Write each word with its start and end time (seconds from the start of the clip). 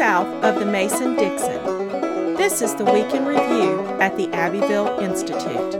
south 0.00 0.42
of 0.42 0.58
the 0.58 0.64
Mason 0.64 1.14
Dixon. 1.14 1.62
This 2.34 2.62
is 2.62 2.74
the 2.74 2.86
Week 2.86 3.12
in 3.12 3.26
Review 3.26 3.80
at 4.00 4.16
the 4.16 4.32
Abbeville 4.32 4.98
Institute. 4.98 5.74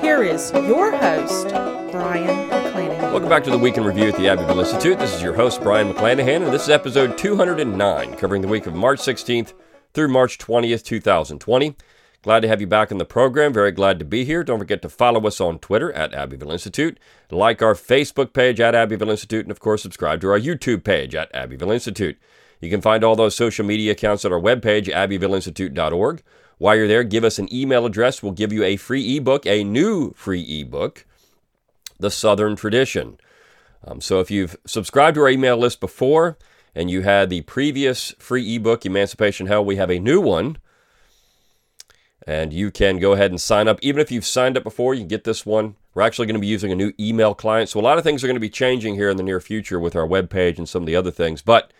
Here 0.00 0.22
is 0.22 0.52
your 0.52 0.96
host, 0.96 1.48
Brion 1.90 2.48
McClanahan. 2.48 3.10
Welcome 3.10 3.28
back 3.28 3.42
to 3.42 3.50
the 3.50 3.58
Week 3.58 3.76
in 3.76 3.82
Review 3.82 4.10
at 4.10 4.16
the 4.16 4.28
Abbeville 4.28 4.60
Institute. 4.60 5.00
This 5.00 5.12
is 5.12 5.20
your 5.20 5.34
host, 5.34 5.60
Brion 5.60 5.92
McClanahan, 5.92 6.44
and 6.44 6.52
this 6.52 6.62
is 6.62 6.68
episode 6.68 7.18
209, 7.18 8.14
covering 8.14 8.42
the 8.42 8.46
week 8.46 8.66
of 8.66 8.76
March 8.76 9.00
16th 9.00 9.54
through 9.92 10.06
March 10.06 10.38
20th, 10.38 10.84
2020. 10.84 11.74
Glad 12.22 12.40
to 12.42 12.48
have 12.48 12.60
you 12.60 12.68
back 12.68 12.92
in 12.92 12.98
the 12.98 13.04
program. 13.04 13.52
Very 13.52 13.72
glad 13.72 13.98
to 13.98 14.04
be 14.04 14.24
here. 14.24 14.44
Don't 14.44 14.60
forget 14.60 14.82
to 14.82 14.88
follow 14.88 15.26
us 15.26 15.40
on 15.40 15.58
Twitter 15.58 15.92
at 15.94 16.14
Abbeville 16.14 16.52
Institute, 16.52 17.00
like 17.28 17.60
our 17.60 17.74
Facebook 17.74 18.32
page 18.32 18.60
at 18.60 18.76
Abbeville 18.76 19.10
Institute, 19.10 19.44
and 19.44 19.50
of 19.50 19.58
course, 19.58 19.82
subscribe 19.82 20.20
to 20.20 20.30
our 20.30 20.38
YouTube 20.38 20.84
page 20.84 21.16
at 21.16 21.34
Abbeville 21.34 21.72
Institute. 21.72 22.16
You 22.64 22.70
can 22.70 22.80
find 22.80 23.04
all 23.04 23.14
those 23.14 23.36
social 23.36 23.64
media 23.64 23.92
accounts 23.92 24.24
at 24.24 24.32
our 24.32 24.40
webpage, 24.40 24.86
abbevilleinstitute.org. 24.86 26.22
While 26.56 26.76
you're 26.76 26.88
there, 26.88 27.04
give 27.04 27.22
us 27.22 27.38
an 27.38 27.52
email 27.54 27.84
address. 27.84 28.22
We'll 28.22 28.32
give 28.32 28.52
you 28.52 28.64
a 28.64 28.76
free 28.76 29.18
ebook, 29.18 29.44
a 29.44 29.62
new 29.62 30.14
free 30.14 30.60
ebook, 30.60 31.04
The 32.00 32.10
Southern 32.10 32.56
Tradition. 32.56 33.18
Um, 33.86 34.00
so 34.00 34.20
if 34.20 34.30
you've 34.30 34.56
subscribed 34.66 35.16
to 35.16 35.20
our 35.20 35.28
email 35.28 35.58
list 35.58 35.78
before 35.78 36.38
and 36.74 36.90
you 36.90 37.02
had 37.02 37.28
the 37.28 37.42
previous 37.42 38.14
free 38.18 38.56
ebook, 38.56 38.86
Emancipation 38.86 39.46
Hell, 39.46 39.64
we 39.64 39.76
have 39.76 39.90
a 39.90 39.98
new 39.98 40.20
one 40.20 40.56
and 42.26 42.52
you 42.52 42.70
can 42.70 42.98
go 42.98 43.12
ahead 43.12 43.30
and 43.30 43.40
sign 43.40 43.68
up. 43.68 43.78
Even 43.82 44.00
if 44.00 44.10
you've 44.10 44.24
signed 44.24 44.56
up 44.56 44.64
before, 44.64 44.94
you 44.94 45.00
can 45.00 45.08
get 45.08 45.24
this 45.24 45.44
one. 45.44 45.76
We're 45.92 46.02
actually 46.02 46.26
going 46.26 46.36
to 46.36 46.40
be 46.40 46.46
using 46.46 46.72
a 46.72 46.76
new 46.76 46.92
email 46.98 47.34
client. 47.34 47.68
So 47.68 47.78
a 47.78 47.82
lot 47.82 47.98
of 47.98 48.04
things 48.04 48.24
are 48.24 48.26
going 48.26 48.36
to 48.36 48.40
be 48.40 48.48
changing 48.48 48.94
here 48.94 49.10
in 49.10 49.18
the 49.18 49.22
near 49.22 49.40
future 49.40 49.78
with 49.78 49.94
our 49.94 50.06
webpage 50.06 50.56
and 50.56 50.68
some 50.68 50.82
of 50.82 50.86
the 50.86 50.96
other 50.96 51.10
things. 51.10 51.42
But 51.42 51.72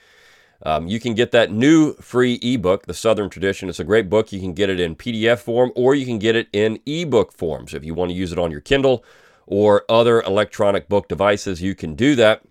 um, 0.62 0.86
you 0.86 1.00
can 1.00 1.14
get 1.14 1.30
that 1.32 1.50
new 1.50 1.94
free 1.94 2.34
ebook, 2.42 2.86
The 2.86 2.94
Southern 2.94 3.28
Tradition. 3.28 3.68
It's 3.68 3.80
a 3.80 3.84
great 3.84 4.08
book. 4.08 4.32
You 4.32 4.40
can 4.40 4.54
get 4.54 4.70
it 4.70 4.80
in 4.80 4.96
PDF 4.96 5.40
form 5.40 5.72
or 5.74 5.94
you 5.94 6.06
can 6.06 6.18
get 6.18 6.36
it 6.36 6.48
in 6.52 6.80
ebook 6.86 7.32
forms. 7.32 7.74
If 7.74 7.84
you 7.84 7.94
want 7.94 8.10
to 8.10 8.16
use 8.16 8.32
it 8.32 8.38
on 8.38 8.50
your 8.50 8.60
Kindle 8.60 9.04
or 9.46 9.84
other 9.88 10.22
electronic 10.22 10.88
book 10.88 11.08
devices, 11.08 11.60
you 11.60 11.74
can 11.74 11.94
do 11.94 12.14
that. 12.14 12.42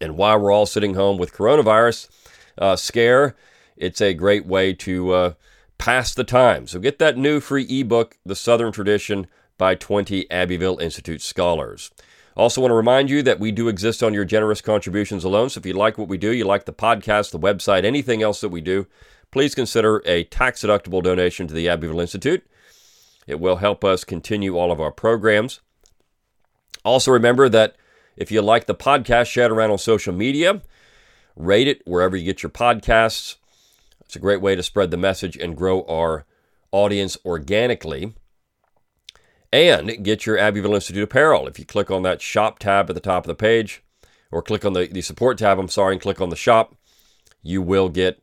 And 0.00 0.16
while 0.16 0.38
we're 0.38 0.52
all 0.52 0.66
sitting 0.66 0.94
home 0.94 1.18
with 1.18 1.34
coronavirus 1.34 2.08
uh, 2.58 2.76
scare, 2.76 3.36
it's 3.76 4.00
a 4.00 4.14
great 4.14 4.46
way 4.46 4.72
to 4.74 5.12
uh, 5.12 5.32
pass 5.78 6.14
the 6.14 6.24
time. 6.24 6.66
So 6.66 6.78
get 6.78 6.98
that 6.98 7.16
new 7.16 7.40
free 7.40 7.64
ebook, 7.64 8.16
The 8.24 8.36
Southern 8.36 8.72
Tradition, 8.72 9.26
by 9.58 9.74
20 9.74 10.30
Abbeville 10.30 10.78
Institute 10.78 11.22
scholars. 11.22 11.90
Also, 12.36 12.60
want 12.60 12.70
to 12.70 12.76
remind 12.76 13.10
you 13.10 13.22
that 13.22 13.38
we 13.38 13.52
do 13.52 13.68
exist 13.68 14.02
on 14.02 14.12
your 14.12 14.24
generous 14.24 14.60
contributions 14.60 15.22
alone. 15.22 15.50
So, 15.50 15.58
if 15.58 15.66
you 15.66 15.74
like 15.74 15.98
what 15.98 16.08
we 16.08 16.18
do, 16.18 16.32
you 16.32 16.44
like 16.44 16.64
the 16.64 16.72
podcast, 16.72 17.30
the 17.30 17.38
website, 17.38 17.84
anything 17.84 18.22
else 18.22 18.40
that 18.40 18.48
we 18.48 18.60
do, 18.60 18.86
please 19.30 19.54
consider 19.54 20.02
a 20.04 20.24
tax 20.24 20.62
deductible 20.62 21.02
donation 21.02 21.46
to 21.46 21.54
the 21.54 21.68
Abbeville 21.68 22.00
Institute. 22.00 22.44
It 23.26 23.40
will 23.40 23.56
help 23.56 23.84
us 23.84 24.04
continue 24.04 24.56
all 24.56 24.72
of 24.72 24.80
our 24.80 24.90
programs. 24.90 25.60
Also, 26.84 27.10
remember 27.10 27.48
that 27.48 27.76
if 28.16 28.30
you 28.30 28.42
like 28.42 28.66
the 28.66 28.74
podcast, 28.74 29.26
share 29.26 29.46
it 29.46 29.50
around 29.52 29.70
on 29.70 29.78
social 29.78 30.12
media, 30.12 30.60
rate 31.36 31.68
it 31.68 31.82
wherever 31.86 32.16
you 32.16 32.24
get 32.24 32.42
your 32.42 32.50
podcasts. 32.50 33.36
It's 34.02 34.16
a 34.16 34.20
great 34.20 34.40
way 34.40 34.54
to 34.54 34.62
spread 34.62 34.90
the 34.90 34.96
message 34.96 35.36
and 35.36 35.56
grow 35.56 35.82
our 35.86 36.26
audience 36.70 37.16
organically. 37.24 38.14
And 39.54 40.02
get 40.02 40.26
your 40.26 40.36
Abbeville 40.36 40.74
Institute 40.74 41.04
apparel. 41.04 41.46
If 41.46 41.60
you 41.60 41.64
click 41.64 41.88
on 41.88 42.02
that 42.02 42.20
shop 42.20 42.58
tab 42.58 42.90
at 42.90 42.94
the 42.94 43.00
top 43.00 43.22
of 43.22 43.28
the 43.28 43.36
page, 43.36 43.84
or 44.32 44.42
click 44.42 44.64
on 44.64 44.72
the, 44.72 44.88
the 44.88 45.00
support 45.00 45.38
tab, 45.38 45.60
I'm 45.60 45.68
sorry, 45.68 45.92
and 45.94 46.02
click 46.02 46.20
on 46.20 46.30
the 46.30 46.34
shop, 46.34 46.74
you 47.40 47.62
will 47.62 47.88
get 47.88 48.20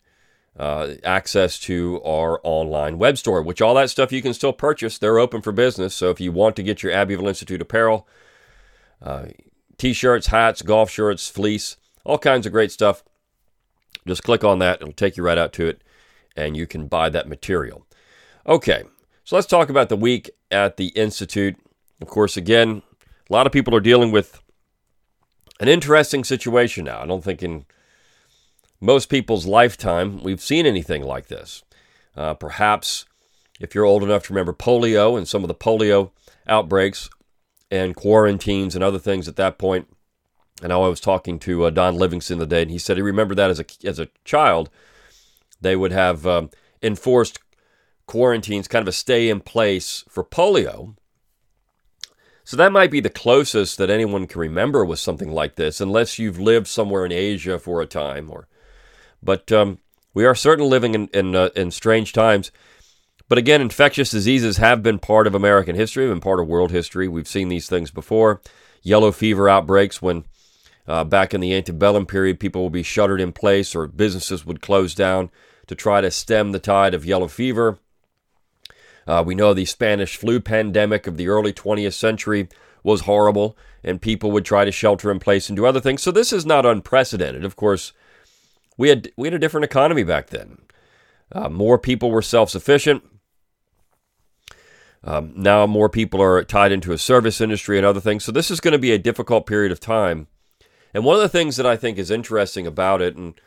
uh, 0.60 0.96
access 1.06 1.58
to 1.60 2.02
our 2.04 2.42
online 2.44 2.98
web 2.98 3.18
store, 3.18 3.42
which 3.42 3.62
all 3.62 3.76
that 3.76 3.90
stuff 3.90 4.12
you 4.12 4.22
can 4.22 4.34
still 4.34 4.52
purchase. 4.52 4.98
They're 4.98 5.20
open 5.20 5.42
for 5.42 5.54
business. 5.54 5.96
So 5.96 6.10
if 6.10 6.20
you 6.20 6.34
want 6.34 6.58
to 6.58 6.64
get 6.64 6.84
your 6.84 6.92
Abbeville 6.92 7.30
Institute 7.30 7.62
apparel, 7.62 8.06
uh, 9.02 9.28
t 9.78 9.94
shirts, 9.94 10.28
hats, 10.28 10.62
golf 10.62 10.90
shirts, 10.90 11.30
fleece, 11.30 11.78
all 12.04 12.18
kinds 12.18 12.46
of 12.46 12.52
great 12.52 12.74
stuff, 12.74 13.06
just 14.06 14.24
click 14.24 14.44
on 14.44 14.60
that. 14.60 14.82
It'll 14.82 14.92
take 14.92 15.16
you 15.16 15.24
right 15.24 15.38
out 15.38 15.54
to 15.54 15.68
it, 15.68 15.82
and 16.36 16.58
you 16.58 16.68
can 16.68 16.88
buy 16.88 17.08
that 17.08 17.30
material. 17.30 17.88
Okay, 18.46 18.84
so 19.32 19.38
let's 19.38 19.48
talk 19.48 19.70
about 19.70 19.88
the 19.88 19.96
week 19.96 20.30
at 20.52 20.76
the 20.76 20.88
Institute. 20.88 21.56
Of 22.02 22.10
course, 22.10 22.36
again, 22.36 22.82
a 23.30 23.32
lot 23.32 23.48
of 23.48 23.54
people 23.54 23.74
are 23.74 23.80
dealing 23.80 24.12
with 24.12 24.42
an 25.62 25.70
interesting 25.70 26.26
situation 26.26 26.84
now. 26.84 27.02
I 27.02 27.06
don't 27.06 27.24
think 27.24 27.42
in 27.42 27.64
most 28.82 29.06
people's 29.06 29.46
lifetime 29.46 30.22
we've 30.22 30.42
seen 30.42 30.66
anything 30.66 31.02
like 31.02 31.28
this. 31.28 31.64
Uh, 32.14 32.34
perhaps 32.34 33.06
if 33.62 33.74
you're 33.74 33.86
old 33.86 34.04
enough 34.04 34.24
to 34.24 34.34
remember 34.34 34.52
polio 34.52 35.18
and 35.18 35.26
some 35.26 35.46
of 35.46 35.48
the 35.48 35.56
polio 35.56 36.12
outbreaks 36.46 37.10
and 37.72 37.96
quarantines 37.96 38.76
and 38.76 38.84
other 38.84 39.00
things 39.00 39.30
at 39.30 39.38
that 39.38 39.58
point. 39.58 39.88
And 40.62 40.74
I 40.74 40.78
was 40.80 41.00
talking 41.00 41.40
to 41.40 41.64
uh, 41.64 41.70
Don 41.70 41.96
Livingston 41.96 42.38
the 42.38 42.46
day, 42.46 42.64
and 42.64 42.72
he 42.72 42.78
said 42.78 42.98
he 42.98 43.02
remembered 43.02 43.38
that 43.38 43.50
as 43.50 43.62
a 43.62 43.66
as 43.86 43.98
a 43.98 44.10
child, 44.26 44.70
they 45.62 45.78
would 45.78 45.94
have 45.94 46.28
um, 46.28 46.50
enforced 46.84 47.40
quarantines, 48.12 48.68
kind 48.68 48.84
of 48.84 48.90
a 48.90 48.92
stay 48.92 49.30
in 49.30 49.40
place 49.40 50.04
for 50.10 50.22
polio. 50.22 50.98
So 52.44 52.58
that 52.58 52.74
might 52.74 52.92
be 52.92 53.00
the 53.00 53.10
closest 53.10 53.78
that 53.78 53.90
anyone 53.90 54.28
can 54.28 54.42
remember 54.42 54.84
with 54.84 55.00
something 55.00 55.32
like 55.32 55.56
this, 55.56 55.80
unless 55.80 56.20
you've 56.20 56.38
lived 56.38 56.68
somewhere 56.68 57.06
in 57.06 57.14
Asia 57.14 57.58
for 57.58 57.82
a 57.82 57.86
time. 57.86 58.30
Or, 58.30 58.50
but 59.24 59.50
um, 59.54 59.78
we 60.14 60.26
are 60.26 60.36
certainly 60.36 60.70
living 60.70 60.94
in 60.94 61.08
in, 61.14 61.36
uh, 61.36 61.52
in 61.56 61.72
strange 61.72 62.12
times. 62.12 62.52
But 63.30 63.38
again, 63.38 63.62
infectious 63.62 64.12
diseases 64.12 64.58
have 64.58 64.84
been 64.84 65.00
part 65.00 65.26
of 65.26 65.34
American 65.34 65.78
history, 65.78 66.06
been 66.06 66.20
part 66.20 66.42
of 66.42 66.50
world 66.50 66.72
history. 66.72 67.08
We've 67.08 67.30
seen 67.30 67.48
these 67.48 67.70
things 67.70 67.92
before. 67.92 68.42
Yellow 68.84 69.14
fever 69.14 69.48
outbreaks 69.48 70.02
when 70.02 70.26
uh, 70.86 71.06
back 71.06 71.34
in 71.34 71.40
the 71.40 71.54
antebellum 71.54 72.06
period, 72.06 72.42
people 72.42 72.64
would 72.64 72.74
be 72.74 72.84
shuttered 72.84 73.22
in 73.22 73.32
place 73.32 73.74
or 73.74 73.88
businesses 73.88 74.46
would 74.46 74.62
close 74.62 74.94
down 74.94 75.30
to 75.68 75.76
try 75.76 76.02
to 76.02 76.12
stem 76.12 76.52
the 76.52 76.60
tide 76.60 76.94
of 76.94 77.06
yellow 77.06 77.30
fever. 77.30 77.80
Uh, 79.08 79.24
we 79.26 79.36
know 79.36 79.54
the 79.54 79.66
Spanish 79.66 80.16
flu 80.16 80.40
pandemic 80.40 81.08
of 81.08 81.18
the 81.18 81.28
early 81.28 81.54
20th 81.54 81.94
century 81.94 82.48
was 82.84 83.02
horrible, 83.02 83.58
and 83.84 84.02
people 84.02 84.32
would 84.32 84.46
try 84.46 84.66
to 84.66 84.72
shelter 84.72 85.12
in 85.12 85.20
place 85.20 85.50
and 85.50 85.56
do 85.56 85.66
other 85.66 85.80
things. 85.80 86.02
So 86.02 86.12
this 86.12 86.34
is 86.34 86.46
not 86.46 86.66
unprecedented. 86.66 87.46
Of 87.46 87.56
course, 87.56 87.94
we 88.78 88.90
had 88.90 89.12
we 89.16 89.28
had 89.28 89.34
a 89.34 89.40
different 89.40 89.66
economy 89.66 90.04
back 90.04 90.28
then. 90.28 90.58
Uh, 91.32 91.50
more 91.50 91.78
people 91.78 92.12
were 92.12 92.22
self-sufficient. 92.22 93.04
Um, 95.04 95.34
now 95.36 95.66
more 95.66 95.90
people 95.90 96.22
are 96.22 96.44
tied 96.44 96.72
into 96.72 96.92
a 96.92 96.98
service 96.98 97.42
industry 97.42 97.78
and 97.78 97.86
other 97.86 98.00
things. 98.00 98.24
So 98.24 98.32
this 98.32 98.52
is 98.52 98.60
going 98.60 98.74
to 98.74 98.80
be 98.80 98.92
a 98.92 99.00
difficult 99.00 99.46
period 99.46 99.72
of 99.72 99.80
time. 99.80 100.28
And 100.94 101.04
one 101.04 101.16
of 101.16 101.22
the 101.22 101.30
things 101.30 101.58
that 101.58 101.66
I 101.66 101.76
think 101.76 101.98
is 101.98 102.12
interesting 102.12 102.68
about 102.68 103.02
it, 103.02 103.16
and 103.16 103.40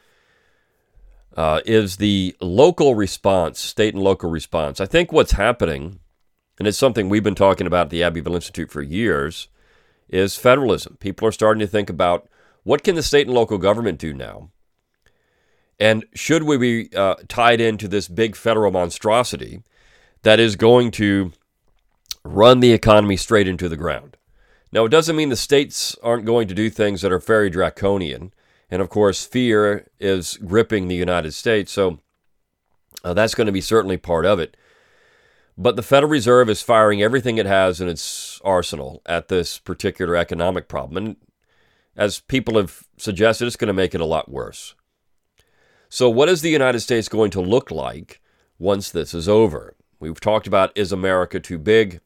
uh, 1.36 1.60
is 1.66 1.96
the 1.96 2.36
local 2.40 2.94
response, 2.94 3.60
state 3.60 3.94
and 3.94 4.02
local 4.02 4.30
response. 4.30 4.80
I 4.80 4.86
think 4.86 5.12
what's 5.12 5.32
happening, 5.32 6.00
and 6.58 6.68
it's 6.68 6.78
something 6.78 7.08
we've 7.08 7.24
been 7.24 7.34
talking 7.34 7.66
about 7.66 7.86
at 7.86 7.90
the 7.90 8.02
Abbeville 8.02 8.36
Institute 8.36 8.70
for 8.70 8.82
years, 8.82 9.48
is 10.08 10.36
federalism. 10.36 10.96
People 11.00 11.26
are 11.26 11.32
starting 11.32 11.60
to 11.60 11.66
think 11.66 11.90
about 11.90 12.28
what 12.62 12.84
can 12.84 12.94
the 12.94 13.02
state 13.02 13.26
and 13.26 13.34
local 13.34 13.58
government 13.58 13.98
do 13.98 14.14
now, 14.14 14.50
and 15.78 16.04
should 16.14 16.44
we 16.44 16.56
be 16.56 16.94
uh, 16.96 17.16
tied 17.28 17.60
into 17.60 17.88
this 17.88 18.08
big 18.08 18.36
federal 18.36 18.70
monstrosity 18.70 19.62
that 20.22 20.38
is 20.38 20.56
going 20.56 20.90
to 20.92 21.32
run 22.24 22.60
the 22.60 22.72
economy 22.72 23.16
straight 23.16 23.48
into 23.48 23.68
the 23.68 23.76
ground? 23.76 24.16
Now, 24.72 24.84
it 24.84 24.90
doesn't 24.90 25.14
mean 25.14 25.28
the 25.28 25.36
states 25.36 25.96
aren't 26.02 26.24
going 26.24 26.48
to 26.48 26.54
do 26.54 26.68
things 26.68 27.02
that 27.02 27.12
are 27.12 27.20
very 27.20 27.48
draconian. 27.48 28.33
And 28.70 28.80
of 28.82 28.88
course, 28.88 29.24
fear 29.24 29.88
is 30.00 30.36
gripping 30.38 30.88
the 30.88 30.94
United 30.94 31.32
States. 31.32 31.72
So 31.72 32.00
uh, 33.04 33.14
that's 33.14 33.34
going 33.34 33.46
to 33.46 33.52
be 33.52 33.60
certainly 33.60 33.96
part 33.96 34.24
of 34.24 34.38
it. 34.38 34.56
But 35.56 35.76
the 35.76 35.82
Federal 35.82 36.10
Reserve 36.10 36.50
is 36.50 36.62
firing 36.62 37.02
everything 37.02 37.38
it 37.38 37.46
has 37.46 37.80
in 37.80 37.88
its 37.88 38.40
arsenal 38.44 39.02
at 39.06 39.28
this 39.28 39.58
particular 39.58 40.16
economic 40.16 40.66
problem. 40.66 40.96
And 40.96 41.16
as 41.96 42.20
people 42.20 42.56
have 42.56 42.84
suggested, 42.96 43.46
it's 43.46 43.56
going 43.56 43.68
to 43.68 43.72
make 43.72 43.94
it 43.94 44.00
a 44.00 44.06
lot 44.06 44.28
worse. 44.28 44.74
So, 45.88 46.10
what 46.10 46.28
is 46.28 46.42
the 46.42 46.50
United 46.50 46.80
States 46.80 47.08
going 47.08 47.30
to 47.30 47.40
look 47.40 47.70
like 47.70 48.20
once 48.58 48.90
this 48.90 49.14
is 49.14 49.28
over? 49.28 49.76
We've 50.00 50.18
talked 50.18 50.48
about 50.48 50.76
is 50.76 50.90
America 50.90 51.38
too 51.38 51.58
big? 51.58 52.00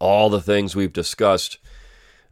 All 0.00 0.28
the 0.28 0.40
things 0.40 0.74
we've 0.74 0.92
discussed 0.92 1.58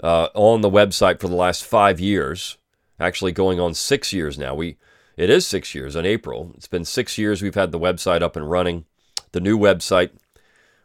uh, 0.03 0.29
on 0.35 0.61
the 0.61 0.71
website 0.71 1.21
for 1.21 1.29
the 1.29 1.37
last 1.37 1.65
five 1.65 2.01
years 2.01 2.59
actually 3.01 3.33
going 3.33 3.59
on 3.59 3.75
six 3.75 4.13
years 4.13 4.39
now. 4.39 4.55
We 4.55 4.77
it 5.17 5.31
is 5.31 5.47
six 5.47 5.75
years 5.75 5.97
in 5.97 6.07
April. 6.07 6.53
It's 6.55 6.69
been 6.69 6.85
six 6.85 7.19
years 7.19 7.43
we've 7.43 7.55
had 7.55 7.73
the 7.73 7.79
website 7.79 8.23
up 8.23 8.37
and 8.37 8.49
running, 8.49 8.85
the 9.33 9.41
new 9.41 9.59
website 9.59 10.11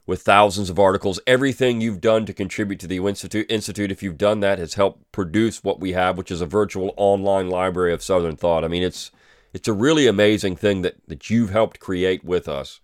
with 0.07 0.21
thousands 0.21 0.69
of 0.69 0.79
articles. 0.79 1.19
Everything 1.27 1.81
you've 1.81 2.01
done 2.01 2.25
to 2.25 2.33
contribute 2.33 2.79
to 2.79 2.87
the 2.87 2.97
Institute, 2.97 3.45
Institute, 3.49 3.91
if 3.91 4.01
you've 4.01 4.17
done 4.17 4.39
that, 4.39 4.59
has 4.59 4.73
helped 4.73 5.11
produce 5.11 5.63
what 5.63 5.79
we 5.79 5.93
have, 5.93 6.17
which 6.17 6.31
is 6.31 6.41
a 6.41 6.45
virtual 6.45 6.93
online 6.97 7.49
library 7.49 7.93
of 7.93 8.03
Southern 8.03 8.35
thought. 8.35 8.63
I 8.63 8.67
mean, 8.67 8.83
it's 8.83 9.11
It's 9.53 9.69
a 9.69 9.73
really 9.73 10.05
amazing 10.05 10.57
thing 10.57 10.81
that, 10.81 10.95
that 11.07 11.29
you've 11.29 11.51
helped 11.51 11.79
create 11.79 12.25
with 12.25 12.49
us 12.49 12.81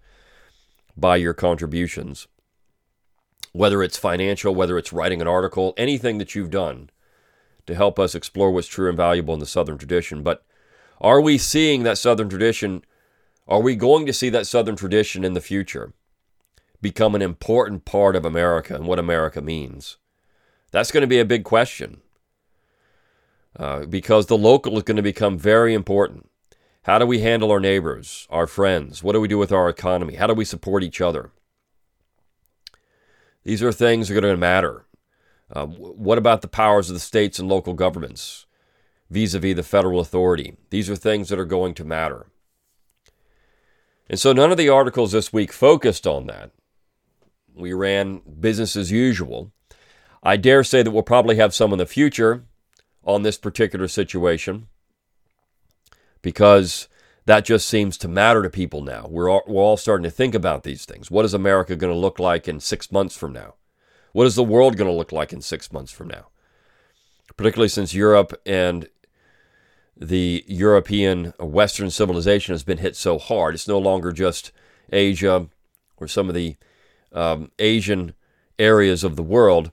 by 0.96 1.18
your 1.18 1.34
contributions. 1.34 2.28
Whether 3.52 3.84
it's 3.84 3.98
financial, 3.98 4.56
whether 4.56 4.78
it's 4.78 4.94
writing 4.94 5.22
an 5.22 5.28
article, 5.28 5.74
anything 5.76 6.18
that 6.20 6.34
you've 6.34 6.50
done 6.50 6.90
to 7.72 7.76
help 7.76 7.98
us 7.98 8.14
explore 8.14 8.52
what's 8.52 8.68
true 8.68 8.90
and 8.90 8.98
valuable 8.98 9.34
in 9.34 9.40
the 9.40 9.46
Southern 9.46 9.78
tradition. 9.78 10.22
But 10.22 10.44
are 11.00 11.22
we 11.22 11.38
seeing 11.38 11.84
that 11.84 11.98
Southern 11.98 12.30
tradition? 12.30 12.84
Are 13.48 13.62
we 13.62 13.76
going 13.76 14.06
to 14.06 14.14
see 14.14 14.30
that 14.30 14.46
Southern 14.46 14.76
tradition 14.76 15.24
in 15.24 15.34
the 15.34 15.42
future 15.42 15.94
become 16.82 17.16
an 17.16 17.22
important 17.22 17.86
part 17.86 18.16
of 18.16 18.26
America 18.26 18.76
and 18.76 18.86
what 18.86 19.00
America 19.00 19.42
means? 19.42 19.98
That's 20.72 20.92
going 20.92 21.02
to 21.02 21.08
be 21.08 21.20
a 21.20 21.26
big 21.26 21.44
question 21.44 22.02
uh, 23.58 23.86
because 23.86 24.26
the 24.26 24.38
local 24.38 24.78
is 24.78 24.84
going 24.84 24.98
to 24.98 25.02
become 25.02 25.38
very 25.38 25.74
important. 25.74 26.30
How 26.84 27.00
do 27.00 27.06
we 27.06 27.20
handle 27.20 27.52
our 27.52 27.60
neighbors, 27.60 28.28
our 28.30 28.48
friends? 28.48 29.04
What 29.04 29.14
do 29.14 29.22
we 29.22 29.28
do 29.28 29.38
with 29.38 29.52
our 29.52 29.70
economy? 29.70 30.16
How 30.16 30.28
do 30.28 30.34
we 30.34 30.46
support 30.46 30.84
each 30.84 31.00
other? 31.00 31.32
These 33.44 33.64
are 33.64 33.72
things 33.72 34.08
that 34.08 34.18
are 34.18 34.22
going 34.22 34.34
to 34.34 34.38
matter. 34.38 34.86
Uh, 35.52 35.66
what 35.66 36.18
about 36.18 36.42
the 36.42 36.48
powers 36.48 36.90
of 36.90 36.94
the 36.94 37.00
states 37.00 37.40
and 37.40 37.50
local 37.50 37.74
governments 37.74 38.46
vis 39.10 39.34
a 39.34 39.40
vis 39.40 39.56
the 39.56 39.64
federal 39.64 40.00
authority? 40.00 40.56
These 40.70 40.90
are 40.90 40.96
things 40.96 41.30
that 41.30 41.40
are 41.40 41.46
going 41.46 41.74
to 41.76 41.84
matter. 41.84 42.28
And 44.10 44.20
so 44.20 44.34
none 44.34 44.52
of 44.52 44.58
the 44.58 44.70
articles 44.70 45.12
this 45.12 45.32
week 45.32 45.52
focused 45.52 46.08
on 46.08 46.28
that. 46.28 46.52
We 47.54 47.74
ran 47.74 48.22
business 48.40 48.76
as 48.76 48.92
usual. 48.92 49.52
I 50.24 50.38
dare 50.38 50.64
say 50.64 50.84
that 50.84 50.92
we'll 50.92 51.04
probably 51.04 51.38
have 51.38 51.54
some 51.54 51.72
in 51.74 51.80
the 51.80 51.86
future 51.86 52.46
on 53.04 53.24
this 53.24 53.38
particular 53.38 53.88
situation 53.88 54.68
because 56.22 56.88
that 57.26 57.46
just 57.46 57.68
seems 57.68 57.98
to 57.98 58.08
matter 58.08 58.44
to 58.44 58.50
people 58.50 58.82
now. 58.82 59.08
We're 59.10 59.30
all, 59.30 59.44
we're 59.48 59.62
all 59.62 59.78
starting 59.78 60.04
to 60.04 60.12
think 60.12 60.36
about 60.36 60.64
these 60.64 60.86
things. 60.86 61.10
What 61.10 61.26
is 61.26 61.34
America 61.34 61.76
going 61.76 61.94
to 61.94 62.00
look 62.00 62.20
like 62.20 62.48
in 62.48 62.60
six 62.60 62.92
months 62.92 63.18
from 63.18 63.34
now? 63.34 63.56
What 64.14 64.28
is 64.28 64.36
the 64.36 64.44
world 64.44 64.78
going 64.78 64.90
to 64.90 64.96
look 64.96 65.12
like 65.12 65.32
in 65.32 65.42
six 65.42 65.72
months 65.72 65.92
from 65.92 66.08
now? 66.08 66.28
Particularly 67.38 67.70
since 67.70 67.94
Europe 67.94 68.34
and 68.46 68.90
the 69.96 70.44
European 70.48 71.34
Western 71.40 71.92
civilization 71.92 72.54
has 72.54 72.64
been 72.64 72.80
hit 72.80 72.96
so 72.96 73.18
hard. 73.18 73.54
It's 73.54 73.68
no 73.68 73.80
longer 73.80 74.12
just 74.12 74.52
Asia 74.92 75.48
or 75.98 76.08
some 76.08 76.28
of 76.28 76.36
the 76.36 76.56
um, 77.14 77.52
Asian 77.60 78.14
areas 78.58 79.04
of 79.04 79.16
the 79.16 79.24
world. 79.24 79.72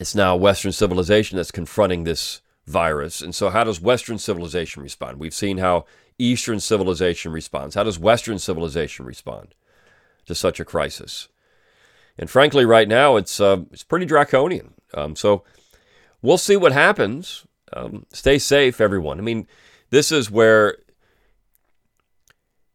It's 0.00 0.14
now 0.14 0.34
Western 0.36 0.72
civilization 0.72 1.36
that's 1.36 1.50
confronting 1.50 2.04
this 2.04 2.40
virus. 2.66 3.20
And 3.20 3.34
so, 3.34 3.50
how 3.50 3.64
does 3.64 3.80
Western 3.80 4.18
civilization 4.18 4.82
respond? 4.82 5.18
We've 5.18 5.34
seen 5.34 5.58
how 5.58 5.84
Eastern 6.18 6.60
civilization 6.60 7.32
responds. 7.32 7.74
How 7.74 7.84
does 7.84 7.98
Western 7.98 8.38
civilization 8.38 9.04
respond 9.04 9.54
to 10.26 10.34
such 10.34 10.60
a 10.60 10.64
crisis? 10.64 11.28
And 12.18 12.28
frankly, 12.28 12.64
right 12.64 12.88
now, 12.88 13.16
it's 13.16 13.40
uh, 13.40 13.62
it's 13.70 13.84
pretty 13.84 14.06
draconian. 14.06 14.74
Um, 14.94 15.14
so, 15.14 15.44
we'll 16.22 16.38
see 16.38 16.56
what 16.56 16.72
happens. 16.72 17.46
Um, 17.72 18.06
stay 18.12 18.38
safe, 18.38 18.80
everyone. 18.80 19.18
I 19.18 19.22
mean, 19.22 19.46
this 19.90 20.10
is 20.10 20.30
where 20.30 20.76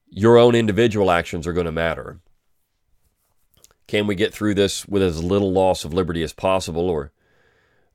your 0.10 0.38
own 0.38 0.56
individual 0.56 1.12
actions 1.12 1.48
are 1.48 1.54
going 1.54 1.66
to 1.66 1.72
matter. 1.72 2.20
Can 3.88 4.08
we 4.08 4.16
get 4.16 4.34
through 4.34 4.54
this 4.54 4.88
with 4.88 5.02
as 5.02 5.24
little 5.24 5.52
loss 5.52 5.84
of 5.84 5.94
liberty 5.94 6.24
as 6.24 6.34
possible 6.34 6.90
or 6.90 7.12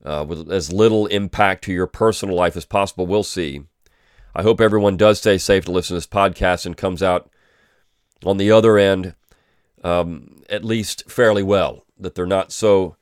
uh, 0.04 0.24
with 0.28 0.50
as 0.50 0.72
little 0.72 1.06
impact 1.06 1.64
to 1.64 1.72
your 1.72 1.86
personal 1.86 2.36
life 2.36 2.56
as 2.56 2.64
possible? 2.64 3.06
We'll 3.06 3.22
see. 3.22 3.62
I 4.34 4.42
hope 4.42 4.60
everyone 4.60 4.96
does 4.96 5.18
stay 5.18 5.38
safe 5.38 5.64
to 5.64 5.72
listen 5.72 5.94
to 5.94 5.98
this 5.98 6.06
podcast 6.06 6.66
and 6.66 6.76
comes 6.76 7.02
out 7.02 7.30
on 8.24 8.36
the 8.36 8.50
other 8.50 8.78
end 8.78 9.14
um, 9.84 10.42
at 10.48 10.64
least 10.64 11.10
fairly 11.10 11.42
well, 11.42 11.84
that 11.98 12.14
they're 12.14 12.26
not 12.26 12.52
so 12.52 12.96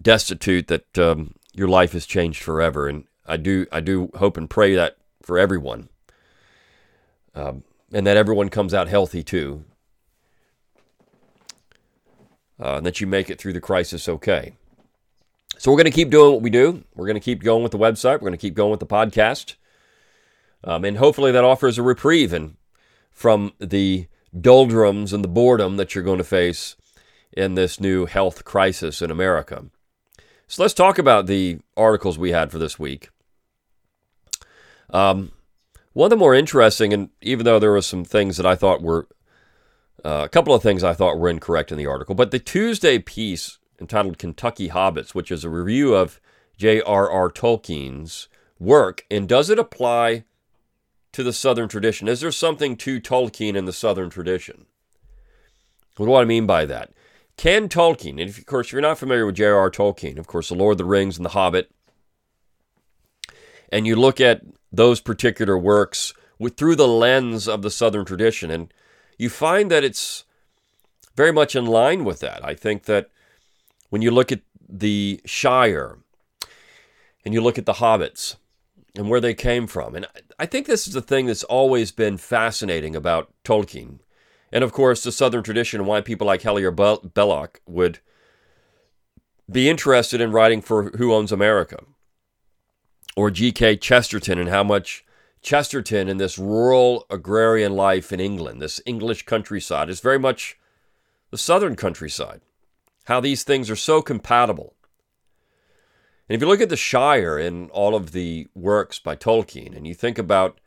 destitute 0.00 0.68
that 0.68 0.98
um, 0.98 1.34
your 1.52 1.68
life 1.68 1.92
has 1.92 2.06
changed 2.06 2.42
forever. 2.42 2.88
And 2.88 3.04
I 3.26 3.36
do, 3.36 3.66
I 3.72 3.80
do 3.80 4.10
hope 4.16 4.36
and 4.36 4.48
pray 4.48 4.74
that 4.74 4.96
for 5.22 5.38
everyone. 5.38 5.88
Um, 7.34 7.64
and 7.92 8.06
that 8.06 8.16
everyone 8.16 8.48
comes 8.48 8.74
out 8.74 8.88
healthy 8.88 9.22
too 9.22 9.64
uh, 12.60 12.76
and 12.76 12.86
that 12.86 13.00
you 13.00 13.06
make 13.06 13.30
it 13.30 13.38
through 13.38 13.52
the 13.52 13.60
crisis 13.60 14.08
okay. 14.08 14.52
So 15.58 15.70
we're 15.70 15.76
going 15.76 15.86
to 15.86 15.90
keep 15.90 16.10
doing 16.10 16.32
what 16.32 16.42
we 16.42 16.50
do. 16.50 16.84
We're 16.94 17.06
going 17.06 17.14
to 17.14 17.20
keep 17.20 17.42
going 17.42 17.62
with 17.62 17.72
the 17.72 17.78
website. 17.78 18.14
We're 18.14 18.28
going 18.28 18.32
to 18.32 18.38
keep 18.38 18.54
going 18.54 18.70
with 18.70 18.80
the 18.80 18.86
podcast. 18.86 19.54
Um, 20.64 20.84
and 20.84 20.98
hopefully 20.98 21.32
that 21.32 21.44
offers 21.44 21.78
a 21.78 21.82
reprieve 21.82 22.32
and 22.32 22.56
from 23.10 23.52
the 23.58 24.06
doldrums 24.38 25.12
and 25.12 25.22
the 25.22 25.28
boredom 25.28 25.76
that 25.76 25.94
you're 25.94 26.04
going 26.04 26.18
to 26.18 26.24
face 26.24 26.76
in 27.32 27.54
this 27.54 27.80
new 27.80 28.06
health 28.06 28.44
crisis 28.44 29.02
in 29.02 29.10
America. 29.10 29.66
So 30.46 30.62
let's 30.62 30.74
talk 30.74 30.98
about 30.98 31.26
the 31.26 31.58
articles 31.76 32.18
we 32.18 32.32
had 32.32 32.50
for 32.50 32.58
this 32.58 32.78
week. 32.78 33.10
Um, 34.90 35.32
one 35.92 36.06
of 36.06 36.10
the 36.10 36.16
more 36.16 36.34
interesting, 36.34 36.92
and 36.92 37.10
even 37.20 37.44
though 37.44 37.58
there 37.58 37.72
were 37.72 37.82
some 37.82 38.04
things 38.04 38.36
that 38.38 38.46
I 38.46 38.54
thought 38.54 38.82
were 38.82 39.08
uh, 40.04 40.22
a 40.24 40.28
couple 40.28 40.54
of 40.54 40.62
things 40.62 40.84
I 40.84 40.94
thought 40.94 41.18
were 41.18 41.28
incorrect 41.28 41.72
in 41.72 41.78
the 41.78 41.86
article, 41.86 42.14
but 42.14 42.30
the 42.30 42.38
Tuesday 42.38 42.98
piece 42.98 43.58
entitled 43.80 44.18
Kentucky 44.18 44.68
Hobbits, 44.68 45.14
which 45.14 45.30
is 45.30 45.44
a 45.44 45.50
review 45.50 45.94
of 45.94 46.20
J.R.R. 46.56 47.30
Tolkien's 47.30 48.28
work, 48.58 49.04
and 49.10 49.28
does 49.28 49.50
it 49.50 49.58
apply 49.58 50.24
to 51.18 51.24
the 51.24 51.32
Southern 51.32 51.68
tradition? 51.68 52.06
Is 52.06 52.20
there 52.20 52.30
something 52.30 52.76
to 52.76 53.00
Tolkien 53.00 53.56
in 53.56 53.64
the 53.64 53.72
Southern 53.72 54.08
tradition? 54.08 54.66
What 55.96 56.06
do 56.06 56.14
I 56.14 56.24
mean 56.24 56.46
by 56.46 56.64
that? 56.64 56.92
Can 57.36 57.68
Tolkien, 57.68 58.22
and 58.22 58.30
of 58.30 58.46
course, 58.46 58.68
if 58.68 58.72
you're 58.72 58.80
not 58.80 58.98
familiar 58.98 59.26
with 59.26 59.34
J.R.R. 59.34 59.68
Tolkien, 59.68 60.16
of 60.16 60.28
course, 60.28 60.48
The 60.48 60.54
Lord 60.54 60.74
of 60.74 60.78
the 60.78 60.84
Rings 60.84 61.16
and 61.16 61.24
The 61.24 61.30
Hobbit, 61.30 61.72
and 63.72 63.84
you 63.84 63.96
look 63.96 64.20
at 64.20 64.42
those 64.70 65.00
particular 65.00 65.58
works 65.58 66.14
with, 66.38 66.56
through 66.56 66.76
the 66.76 66.86
lens 66.86 67.48
of 67.48 67.62
the 67.62 67.70
Southern 67.72 68.04
tradition, 68.04 68.52
and 68.52 68.72
you 69.18 69.28
find 69.28 69.72
that 69.72 69.82
it's 69.82 70.22
very 71.16 71.32
much 71.32 71.56
in 71.56 71.66
line 71.66 72.04
with 72.04 72.20
that. 72.20 72.44
I 72.44 72.54
think 72.54 72.84
that 72.84 73.10
when 73.90 74.02
you 74.02 74.12
look 74.12 74.30
at 74.30 74.42
the 74.68 75.20
Shire 75.24 75.98
and 77.24 77.34
you 77.34 77.40
look 77.40 77.58
at 77.58 77.66
the 77.66 77.74
hobbits 77.74 78.36
and 78.98 79.08
where 79.08 79.20
they 79.20 79.32
came 79.32 79.68
from, 79.68 79.94
and 79.94 80.06
I 80.40 80.46
think 80.46 80.66
this 80.66 80.88
is 80.88 80.92
the 80.92 81.00
thing 81.00 81.26
that's 81.26 81.44
always 81.44 81.92
been 81.92 82.16
fascinating 82.16 82.96
about 82.96 83.32
Tolkien. 83.44 84.00
And 84.50 84.64
of 84.64 84.72
course, 84.72 85.04
the 85.04 85.12
Southern 85.12 85.44
tradition 85.44 85.80
and 85.80 85.86
why 85.86 86.00
people 86.00 86.26
like 86.26 86.42
Hilaire 86.42 86.72
Belloc 86.72 87.60
would 87.64 88.00
be 89.48 89.70
interested 89.70 90.20
in 90.20 90.32
writing 90.32 90.60
for 90.60 90.90
Who 90.96 91.14
Owns 91.14 91.30
America 91.30 91.78
or 93.16 93.30
G.K. 93.30 93.76
Chesterton 93.76 94.38
and 94.38 94.48
how 94.48 94.64
much 94.64 95.04
Chesterton 95.42 96.08
and 96.08 96.18
this 96.18 96.36
rural 96.36 97.06
agrarian 97.08 97.74
life 97.74 98.12
in 98.12 98.18
England, 98.18 98.60
this 98.60 98.80
English 98.84 99.26
countryside, 99.26 99.88
is 99.88 100.00
very 100.00 100.18
much 100.18 100.58
the 101.30 101.38
southern 101.38 101.76
countryside. 101.76 102.40
How 103.04 103.20
these 103.20 103.44
things 103.44 103.70
are 103.70 103.76
so 103.76 104.02
compatible. 104.02 104.74
And 106.28 106.34
if 106.34 106.42
you 106.42 106.48
look 106.48 106.60
at 106.60 106.68
the 106.68 106.76
Shire 106.76 107.38
in 107.38 107.70
all 107.70 107.94
of 107.94 108.12
the 108.12 108.48
works 108.54 108.98
by 108.98 109.16
Tolkien, 109.16 109.74
and 109.74 109.86
you 109.86 109.94
think 109.94 110.18
about 110.18 110.60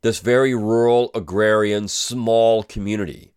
this 0.00 0.20
very 0.20 0.54
rural, 0.54 1.10
agrarian, 1.14 1.88
small 1.88 2.62
community, 2.62 3.34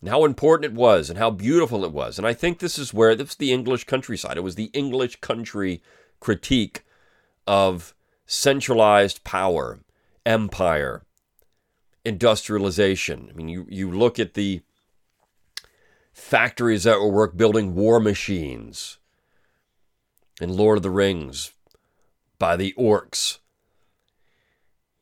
and 0.00 0.08
how 0.08 0.24
important 0.24 0.72
it 0.72 0.76
was, 0.76 1.08
and 1.08 1.18
how 1.18 1.30
beautiful 1.30 1.84
it 1.84 1.92
was. 1.92 2.18
And 2.18 2.26
I 2.26 2.34
think 2.34 2.58
this 2.58 2.78
is 2.78 2.92
where 2.92 3.14
this 3.14 3.30
is 3.30 3.36
the 3.36 3.52
English 3.52 3.84
countryside. 3.84 4.36
It 4.36 4.42
was 4.42 4.56
the 4.56 4.70
English 4.72 5.16
country 5.20 5.82
critique 6.18 6.84
of 7.46 7.94
centralized 8.26 9.22
power, 9.22 9.80
empire, 10.26 11.04
industrialization. 12.04 13.28
I 13.30 13.36
mean, 13.36 13.48
you, 13.48 13.66
you 13.68 13.90
look 13.90 14.18
at 14.18 14.34
the 14.34 14.62
factories 16.12 16.84
that 16.84 16.98
were 16.98 17.10
work 17.10 17.36
building 17.36 17.74
war 17.74 18.00
machines 18.00 18.98
in 20.40 20.56
Lord 20.56 20.78
of 20.78 20.82
the 20.82 20.90
Rings 20.90 21.52
by 22.38 22.56
the 22.56 22.74
orcs. 22.78 23.38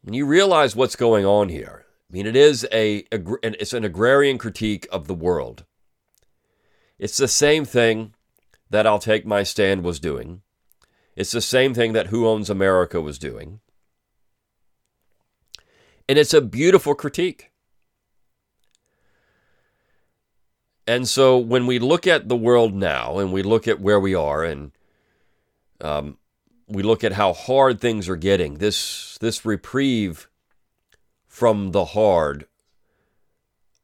And 0.05 0.15
you 0.15 0.27
realize 0.27 0.77
what's 0.77 0.97
going 0.97 1.25
on 1.25 1.49
here. 1.49 1.87
I 2.11 2.13
mean, 2.13 2.27
it 2.27 2.37
is 2.37 2.67
a, 2.73 3.05
it's 3.11 3.73
an 3.73 3.85
agrarian 3.85 4.37
critique 4.37 4.87
of 4.93 5.07
the 5.07 5.15
world. 5.15 5.65
It's 6.99 7.17
the 7.17 7.29
same 7.29 7.65
thing 7.65 8.15
that 8.69 8.87
I'll 8.87 8.99
Take 8.99 9.27
My 9.27 9.43
Stand 9.43 9.83
was 9.83 10.01
doing. 10.01 10.43
It's 11.17 11.33
the 11.33 11.41
same 11.41 11.75
thing 11.75 11.93
that 11.93 12.09
Who 12.09 12.27
Owns 12.27 12.51
America 12.51 13.01
was 13.01 13.19
doing. 13.19 13.61
And 16.09 16.19
it's 16.19 16.35
a 16.35 16.41
beautiful 16.41 16.95
critique. 16.95 17.51
And 20.87 21.07
so 21.07 21.39
when 21.39 21.67
we 21.67 21.79
look 21.79 22.07
at 22.07 22.29
the 22.29 22.37
world 22.37 22.75
now 22.75 23.19
and 23.19 23.33
we 23.33 23.43
look 23.43 23.69
at 23.69 23.81
where 23.81 24.01
we 24.01 24.15
are 24.15 24.43
and 24.45 24.73
um, 25.83 26.19
we 26.67 26.83
look 26.83 27.05
at 27.05 27.13
how 27.13 27.33
hard 27.33 27.81
things 27.81 28.09
are 28.09 28.17
getting, 28.17 28.55
this, 28.55 29.19
this 29.21 29.45
reprieve 29.45 30.29
from 31.27 31.73
the 31.73 31.87
hard 31.87 32.47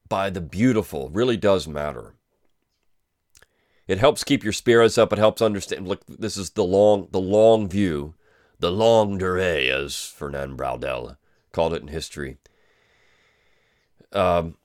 by 0.08 0.30
the 0.30 0.40
beautiful 0.40 1.10
really 1.10 1.36
does 1.36 1.68
matter. 1.68 2.14
It 3.86 3.98
helps 3.98 4.22
keep 4.22 4.44
your 4.44 4.52
spirits 4.52 4.98
up. 4.98 5.12
It 5.12 5.18
helps 5.18 5.40
understand. 5.40 5.88
Look, 5.88 6.04
this 6.06 6.36
is 6.36 6.50
the 6.50 6.64
long, 6.64 7.08
the 7.10 7.20
long 7.20 7.68
view, 7.68 8.14
the 8.58 8.70
longue 8.70 9.18
durée, 9.18 9.70
as 9.70 10.06
Fernand 10.06 10.58
Braudel 10.58 11.16
called 11.52 11.72
it 11.72 11.82
in 11.82 11.88
history. 11.88 12.36
Um, 14.12 14.56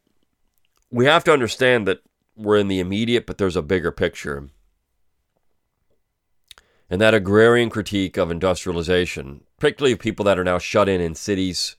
we 0.91 1.05
have 1.05 1.23
to 1.23 1.33
understand 1.33 1.87
that 1.87 2.01
we're 2.35 2.57
in 2.57 2.67
the 2.67 2.81
immediate, 2.81 3.25
but 3.25 3.37
there's 3.37 3.55
a 3.55 3.61
bigger 3.61 3.91
picture. 3.91 4.49
And 6.89 7.01
that 7.01 7.13
agrarian 7.13 7.69
critique 7.69 8.17
of 8.17 8.29
industrialization, 8.29 9.43
particularly 9.57 9.93
of 9.93 9.99
people 9.99 10.25
that 10.25 10.37
are 10.37 10.43
now 10.43 10.59
shut 10.59 10.89
in 10.89 11.01
in 11.01 11.15
cities 11.15 11.75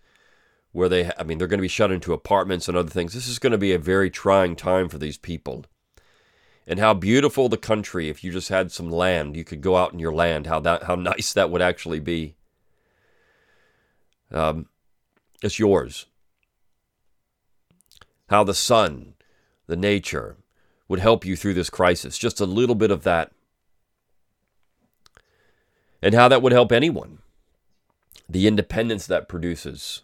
where 0.73 0.89
they, 0.89 1.11
I 1.17 1.23
mean, 1.23 1.39
they're 1.39 1.47
going 1.47 1.59
to 1.59 1.63
be 1.63 1.69
shut 1.69 1.93
into 1.93 2.13
apartments 2.13 2.67
and 2.67 2.77
other 2.77 2.91
things. 2.91 3.15
This 3.15 3.29
is 3.29 3.39
going 3.39 3.53
to 3.53 3.59
be 3.59 3.73
a 3.73 3.79
very 3.79 4.11
trying 4.11 4.57
time 4.57 4.89
for 4.89 4.99
these 4.99 5.17
people. 5.17 5.65
And 6.67 6.81
how 6.81 6.95
beautiful 6.95 7.49
the 7.49 7.57
country, 7.57 8.09
if 8.09 8.25
you 8.25 8.33
just 8.33 8.49
had 8.49 8.73
some 8.73 8.91
land, 8.91 9.37
you 9.37 9.45
could 9.45 9.61
go 9.61 9.77
out 9.77 9.93
in 9.93 9.99
your 9.99 10.15
land, 10.15 10.47
how 10.47 10.59
that, 10.61 10.85
how 10.85 10.95
nice 10.95 11.33
that 11.35 11.51
would 11.51 11.63
actually 11.63 12.01
be. 12.01 12.35
Um, 14.33 14.67
it's 15.43 15.59
yours. 15.59 16.07
How 18.29 18.43
the 18.43 18.55
sun, 18.55 19.15
the 19.67 19.77
nature, 19.77 20.39
would 20.89 21.01
help 21.01 21.25
you 21.25 21.37
through 21.37 21.55
this 21.55 21.71
crisis. 21.71 22.19
Just 22.19 22.41
a 22.41 22.47
little 22.47 22.75
bit 22.75 22.91
of 22.91 23.05
that. 23.05 23.31
And 26.05 26.15
how 26.15 26.29
that 26.29 26.43
would 26.43 26.53
help 26.53 26.71
anyone. 26.71 27.21
The 28.29 28.47
independence 28.47 29.07
that 29.07 29.27
produces 29.27 30.03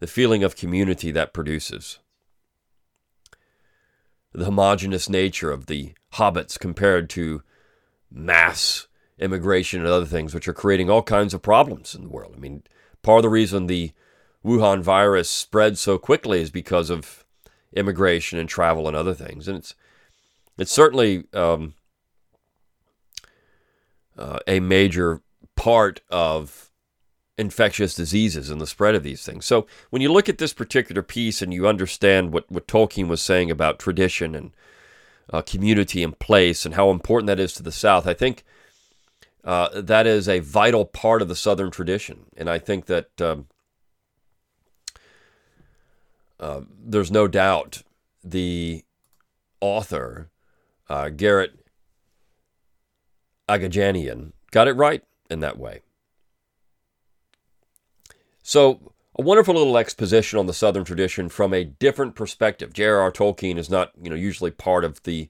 the 0.00 0.06
feeling 0.06 0.44
of 0.44 0.54
community 0.54 1.10
that 1.10 1.32
produces, 1.32 1.98
the 4.32 4.44
homogenous 4.44 5.08
nature 5.08 5.50
of 5.50 5.64
the 5.64 5.94
hobbits 6.14 6.58
compared 6.58 7.08
to 7.10 7.42
mass 8.10 8.86
immigration 9.18 9.80
and 9.80 9.88
other 9.88 10.04
things, 10.04 10.34
which 10.34 10.46
are 10.46 10.52
creating 10.52 10.90
all 10.90 11.02
kinds 11.02 11.32
of 11.32 11.40
problems 11.40 11.94
in 11.94 12.02
the 12.02 12.10
world. 12.10 12.34
I 12.36 12.38
mean, 12.38 12.62
part 13.02 13.20
of 13.20 13.22
the 13.22 13.30
reason 13.30 13.68
the 13.68 13.92
Wuhan 14.44 14.82
virus 14.82 15.30
spread 15.30 15.78
so 15.78 15.96
quickly 15.96 16.42
is 16.42 16.50
because 16.50 16.90
of 16.90 17.24
immigration 17.72 18.38
and 18.38 18.48
travel 18.48 18.88
and 18.88 18.96
other 18.96 19.14
things, 19.14 19.48
and 19.48 19.56
it's 19.56 19.74
it's 20.58 20.72
certainly 20.72 21.24
um, 21.32 21.72
uh, 24.18 24.38
a 24.46 24.60
major 24.60 25.20
part 25.56 26.00
of 26.10 26.70
infectious 27.38 27.94
diseases 27.94 28.50
and 28.50 28.60
the 28.60 28.66
spread 28.66 28.94
of 28.94 29.02
these 29.02 29.24
things. 29.24 29.44
So 29.44 29.66
when 29.90 30.02
you 30.02 30.12
look 30.12 30.28
at 30.28 30.38
this 30.38 30.52
particular 30.52 31.02
piece 31.02 31.42
and 31.42 31.52
you 31.52 31.66
understand 31.66 32.32
what, 32.32 32.50
what 32.50 32.68
Tolkien 32.68 33.08
was 33.08 33.22
saying 33.22 33.50
about 33.50 33.78
tradition 33.78 34.34
and 34.34 34.52
uh, 35.32 35.42
community 35.42 36.02
and 36.02 36.18
place 36.18 36.66
and 36.66 36.74
how 36.74 36.90
important 36.90 37.26
that 37.28 37.40
is 37.40 37.52
to 37.54 37.62
the 37.62 37.72
South, 37.72 38.06
I 38.06 38.14
think 38.14 38.44
uh, 39.44 39.80
that 39.80 40.06
is 40.06 40.28
a 40.28 40.40
vital 40.40 40.84
part 40.84 41.22
of 41.22 41.28
the 41.28 41.36
Southern 41.36 41.70
tradition. 41.70 42.26
And 42.36 42.48
I 42.50 42.58
think 42.58 42.86
that 42.86 43.20
um, 43.20 43.46
uh, 46.38 46.60
there's 46.84 47.10
no 47.10 47.26
doubt 47.28 47.82
the 48.22 48.84
author, 49.60 50.28
uh, 50.88 51.08
Garrett 51.08 51.61
Agajanian, 53.48 54.32
got 54.50 54.68
it 54.68 54.76
right 54.76 55.02
in 55.30 55.40
that 55.40 55.58
way. 55.58 55.82
So, 58.42 58.92
a 59.18 59.22
wonderful 59.22 59.54
little 59.54 59.76
exposition 59.76 60.38
on 60.38 60.46
the 60.46 60.54
Southern 60.54 60.84
tradition 60.84 61.28
from 61.28 61.52
a 61.52 61.64
different 61.64 62.14
perspective. 62.14 62.72
J.R.R. 62.72 63.12
Tolkien 63.12 63.58
is 63.58 63.68
not, 63.68 63.92
you 64.00 64.08
know, 64.08 64.16
usually 64.16 64.50
part 64.50 64.84
of 64.84 65.02
the 65.02 65.28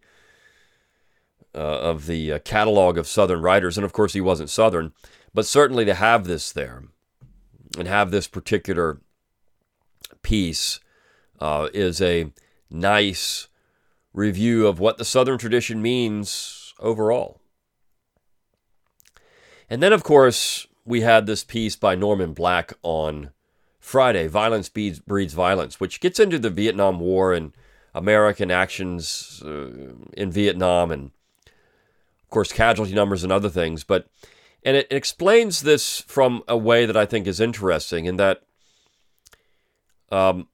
uh, 1.55 1.59
of 1.59 2.07
the 2.07 2.33
uh, 2.33 2.39
catalog 2.39 2.97
of 2.97 3.07
Southern 3.07 3.43
writers, 3.43 3.77
and 3.77 3.85
of 3.85 3.93
course 3.93 4.15
he 4.15 4.23
wasn't 4.23 4.49
Southern, 4.49 4.93
but 5.35 5.45
certainly 5.45 5.85
to 5.85 5.93
have 5.95 6.25
this 6.25 6.51
there 6.51 6.85
and 7.79 7.87
have 7.87 8.11
this 8.11 8.27
particular 8.27 9.01
piece 10.23 10.81
uh, 11.41 11.69
is 11.75 12.01
a 12.01 12.33
nice 12.71 13.49
review 14.15 14.67
of 14.67 14.79
what 14.79 14.97
the 14.97 15.05
Southern 15.05 15.37
tradition 15.37 15.83
means 15.83 16.73
overall. 16.79 17.42
And 19.73 19.83
then, 19.83 19.95
of 19.95 20.03
course, 20.03 20.67
we 20.85 21.01
had 21.01 21.25
this 21.25 21.45
piece 21.45 21.77
by 21.77 21.95
Norman 21.95 22.35
Black 22.35 22.75
on 22.83 23.31
Friday, 23.81 24.27
Violence 24.27 24.69
Breeds 24.69 25.33
Violence, 25.33 25.81
which 25.81 25.99
gets 25.99 26.21
into 26.21 26.39
the 26.39 26.51
Vietnam 26.51 27.01
War 27.01 27.33
and 27.33 27.55
American 27.95 28.51
actions 28.51 29.43
uh, 29.43 29.95
in 30.13 30.31
Vietnam 30.31 30.91
and, 30.91 31.11
of 31.47 32.29
course, 32.29 32.53
casualty 32.53 32.93
numbers 32.93 33.25
and 33.25 33.33
other 33.33 33.49
things. 33.49 33.83
But 33.83 34.09
and 34.63 34.77
it, 34.77 34.89
explains 34.91 35.63
this 35.63 36.03
from 36.03 36.43
a 36.47 36.57
way 36.59 36.85
that 36.85 36.97
I 36.99 37.07
think 37.07 37.27
is 37.27 37.41
interesting 37.41 38.05
in 38.05 38.19
that 38.19 38.43
um, 40.11 40.49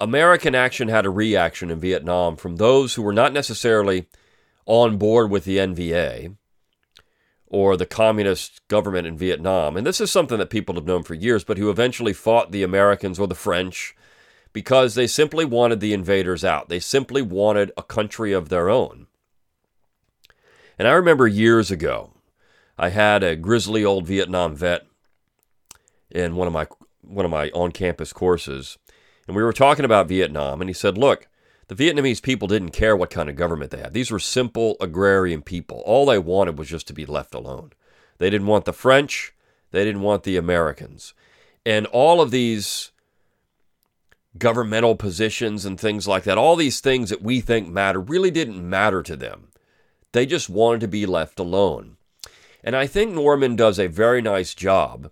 American 0.00 0.54
action 0.54 0.86
had 0.86 1.06
a 1.06 1.10
reaction 1.10 1.72
in 1.72 1.80
Vietnam 1.80 2.36
from 2.36 2.54
those 2.54 2.94
who 2.94 3.02
were 3.02 3.12
not 3.12 3.32
necessarily 3.32 4.06
on 4.64 4.96
board 4.96 5.28
with 5.28 5.44
the 5.44 5.56
NVA 5.56 6.36
or 7.50 7.76
the 7.76 7.86
communist 7.86 8.66
government 8.68 9.06
in 9.06 9.16
Vietnam. 9.16 9.76
And 9.76 9.86
this 9.86 10.00
is 10.00 10.12
something 10.12 10.38
that 10.38 10.50
people 10.50 10.74
have 10.74 10.86
known 10.86 11.02
for 11.02 11.14
years, 11.14 11.44
but 11.44 11.58
who 11.58 11.70
eventually 11.70 12.12
fought 12.12 12.52
the 12.52 12.62
Americans 12.62 13.18
or 13.18 13.26
the 13.26 13.34
French 13.34 13.96
because 14.52 14.94
they 14.94 15.06
simply 15.06 15.44
wanted 15.44 15.80
the 15.80 15.92
invaders 15.92 16.44
out. 16.44 16.68
They 16.68 16.80
simply 16.80 17.22
wanted 17.22 17.72
a 17.76 17.82
country 17.82 18.32
of 18.32 18.48
their 18.48 18.68
own. 18.68 19.06
And 20.78 20.86
I 20.86 20.92
remember 20.92 21.26
years 21.26 21.70
ago, 21.70 22.12
I 22.78 22.90
had 22.90 23.22
a 23.22 23.36
grizzly 23.36 23.84
old 23.84 24.06
Vietnam 24.06 24.54
vet 24.54 24.86
in 26.10 26.36
one 26.36 26.46
of 26.46 26.52
my 26.52 26.66
one 27.02 27.24
of 27.24 27.30
my 27.30 27.50
on-campus 27.50 28.12
courses, 28.12 28.76
and 29.26 29.34
we 29.34 29.42
were 29.42 29.52
talking 29.52 29.84
about 29.84 30.08
Vietnam, 30.08 30.60
and 30.60 30.68
he 30.68 30.74
said, 30.74 30.98
"Look, 30.98 31.26
the 31.68 31.74
Vietnamese 31.74 32.22
people 32.22 32.48
didn't 32.48 32.70
care 32.70 32.96
what 32.96 33.10
kind 33.10 33.28
of 33.28 33.36
government 33.36 33.70
they 33.70 33.78
had. 33.78 33.92
These 33.92 34.10
were 34.10 34.18
simple 34.18 34.76
agrarian 34.80 35.42
people. 35.42 35.82
All 35.86 36.06
they 36.06 36.18
wanted 36.18 36.58
was 36.58 36.68
just 36.68 36.86
to 36.88 36.92
be 36.94 37.06
left 37.06 37.34
alone. 37.34 37.72
They 38.18 38.30
didn't 38.30 38.46
want 38.46 38.64
the 38.64 38.72
French, 38.72 39.34
they 39.70 39.84
didn't 39.84 40.02
want 40.02 40.24
the 40.24 40.36
Americans. 40.36 41.14
And 41.64 41.86
all 41.86 42.20
of 42.20 42.30
these 42.30 42.90
governmental 44.38 44.96
positions 44.96 45.64
and 45.64 45.78
things 45.78 46.08
like 46.08 46.24
that, 46.24 46.38
all 46.38 46.56
these 46.56 46.80
things 46.80 47.10
that 47.10 47.22
we 47.22 47.40
think 47.40 47.68
matter, 47.68 48.00
really 48.00 48.30
didn't 48.30 48.68
matter 48.68 49.02
to 49.02 49.16
them. 49.16 49.48
They 50.12 50.24
just 50.24 50.48
wanted 50.48 50.80
to 50.80 50.88
be 50.88 51.04
left 51.04 51.38
alone. 51.38 51.96
And 52.64 52.74
I 52.74 52.86
think 52.86 53.12
Norman 53.12 53.56
does 53.56 53.78
a 53.78 53.88
very 53.88 54.22
nice 54.22 54.54
job 54.54 55.10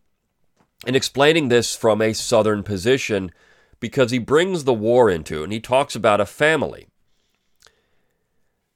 in 0.87 0.95
explaining 0.95 1.49
this 1.49 1.77
from 1.77 2.01
a 2.01 2.13
Southern 2.13 2.63
position 2.63 3.31
because 3.81 4.11
he 4.11 4.19
brings 4.19 4.65
the 4.65 4.75
war 4.75 5.11
into 5.11 5.41
it 5.41 5.45
and 5.45 5.53
he 5.53 5.61
talks 5.61 5.95
about 5.95 6.21
a 6.21 6.27
family 6.27 6.89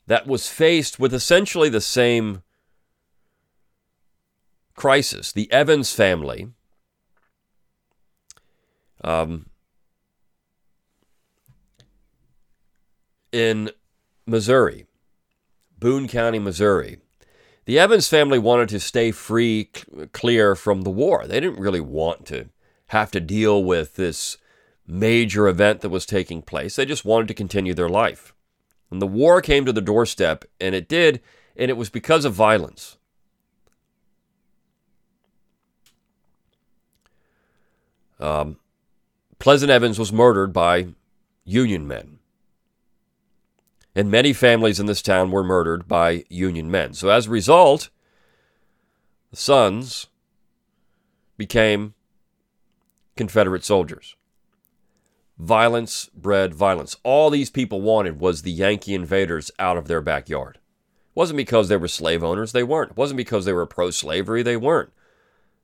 that 0.07 0.27
was 0.27 0.49
faced 0.49 0.99
with 0.99 1.15
essentially 1.15 1.69
the 1.69 1.81
same 1.81 2.43
crisis. 4.75 5.33
The 5.33 5.51
Evans 5.53 5.93
family 5.93 6.49
um, 9.03 9.47
in 13.33 13.71
Missouri, 14.27 14.87
Boone 15.79 16.09
County, 16.09 16.39
Missouri. 16.39 16.99
The 17.67 17.79
Evans 17.79 18.09
family 18.09 18.39
wanted 18.39 18.69
to 18.71 18.81
stay 18.81 19.13
free, 19.13 19.71
clear 20.13 20.57
from 20.57 20.83
the 20.83 20.91
war. 20.91 21.27
They 21.27 21.41
didn't 21.41 21.61
really 21.61 21.81
want 21.81 22.27
to 22.27 22.49
have 22.89 23.11
to 23.13 23.21
deal 23.21 23.63
with 23.63 23.95
this 23.95 24.39
major 24.91 25.49
event 25.49 25.81
that 25.81 25.89
was 25.89 26.05
taking 26.05 26.43
place. 26.43 26.77
They 26.77 26.85
just 26.85 27.05
wanted 27.05 27.29
to 27.29 27.35
continue 27.35 27.75
their 27.75 27.89
life. 27.89 28.35
And 28.91 29.01
the 29.01 29.07
war 29.07 29.41
came 29.41 29.65
to 29.65 29.73
the 29.73 29.81
doorstep, 29.81 30.45
and 30.61 30.75
it 30.75 30.89
did, 30.89 31.21
and 31.57 31.71
it 31.71 31.77
was 31.77 31.91
because 31.91 32.25
of 32.25 32.35
violence. 32.35 32.99
Um, 38.19 38.59
Pleasant 39.39 39.71
Evans 39.71 39.99
was 39.99 40.13
murdered 40.13 40.53
by 40.53 40.89
Union 41.45 41.87
men. 41.89 42.19
And 43.95 44.11
many 44.11 44.33
families 44.33 44.79
in 44.79 44.87
this 44.87 45.03
town 45.03 45.31
were 45.31 45.43
murdered 45.43 45.89
by 45.89 46.25
Union 46.29 46.71
men. 46.71 46.95
So 46.95 47.09
as 47.09 47.27
a 47.27 47.31
result, 47.31 47.91
the 49.31 49.37
sons 49.37 50.09
became 51.37 51.95
Confederate 53.17 53.65
soldiers. 53.65 54.17
Violence 55.41 56.11
bred 56.15 56.55
violence. 56.55 56.97
All 57.03 57.31
these 57.31 57.49
people 57.49 57.81
wanted 57.81 58.21
was 58.21 58.43
the 58.43 58.51
Yankee 58.51 58.95
invaders 58.95 59.51
out 59.59 59.79
of 59.79 59.89
their 59.89 60.03
backyard. 60.03 60.57
It 60.57 61.15
wasn't 61.15 61.39
because 61.39 61.69
they 61.69 61.79
were 61.79 61.89
slave 61.89 62.23
owners, 62.23 62.53
they 62.53 62.63
weren't. 62.63 62.91
It 62.91 62.97
wasn't 62.99 63.17
because 63.17 63.47
they 63.47 63.55
were 63.55 63.65
pro 63.65 63.91
slavery, 63.91 64.43
they 64.43 64.59
weren't. 64.59 64.93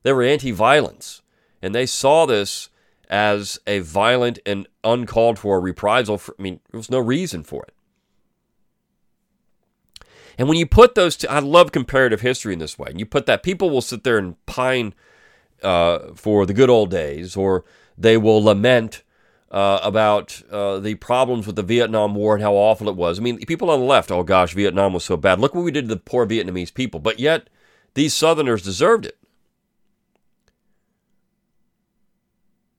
They 0.02 0.12
were 0.12 0.23
anti 0.23 0.50
violence. 0.50 1.21
And 1.61 1.75
they 1.75 1.85
saw 1.85 2.25
this 2.25 2.71
as 3.11 3.59
a 3.66 3.80
violent 3.80 4.38
and 4.47 4.66
uncalled 4.83 5.38
for 5.38 5.61
reprisal. 5.61 6.16
For, 6.16 6.35
I 6.38 6.42
mean, 6.42 6.61
there 6.71 6.78
was 6.78 6.90
no 6.90 6.99
reason 6.99 7.42
for 7.45 7.64
it. 7.64 7.75
And 10.38 10.49
when 10.49 10.59
you 10.59 10.66
put 10.66 10.95
those, 10.95 11.16
two, 11.16 11.28
I 11.28 11.40
love 11.40 11.73
comparative 11.73 12.21
history 12.23 12.52
in 12.52 12.59
this 12.59 12.78
way. 12.78 12.88
And 12.90 12.99
you 12.99 13.04
put 13.04 13.26
that, 13.26 13.42
people 13.42 13.68
will 13.68 13.83
sit 13.83 14.04
there 14.04 14.18
and 14.18 14.45
pine 14.47 14.95
uh, 15.62 16.14
for 16.14 16.47
the 16.47 16.54
good 16.54 16.71
old 16.71 16.90
days, 16.90 17.37
or 17.37 17.64
they 17.97 18.16
will 18.16 18.42
lament 18.42 19.02
uh, 19.50 19.81
about 19.83 20.43
uh, 20.50 20.79
the 20.79 20.95
problems 20.97 21.47
with 21.47 21.57
the 21.57 21.62
Vietnam 21.62 22.15
War 22.15 22.35
and 22.35 22.43
how 22.43 22.55
awful 22.55 22.88
it 22.88 22.97
was. 22.97 23.19
I 23.19 23.23
mean, 23.23 23.38
people 23.47 23.71
on 23.71 23.81
the 23.81 23.87
left, 23.87 24.11
oh 24.11 24.23
gosh, 24.23 24.55
Vietnam 24.55 24.93
was 24.93 25.05
so 25.05 25.17
bad. 25.17 25.38
Look 25.38 25.55
what 25.55 25.65
we 25.65 25.71
did 25.71 25.88
to 25.88 25.95
the 25.95 26.00
poor 26.00 26.26
Vietnamese 26.26 26.75
people. 26.75 27.00
But 27.00 27.21
yet, 27.21 27.49
these 27.95 28.12
Southerners 28.12 28.62
deserved 28.62 29.07
it. 29.07 29.19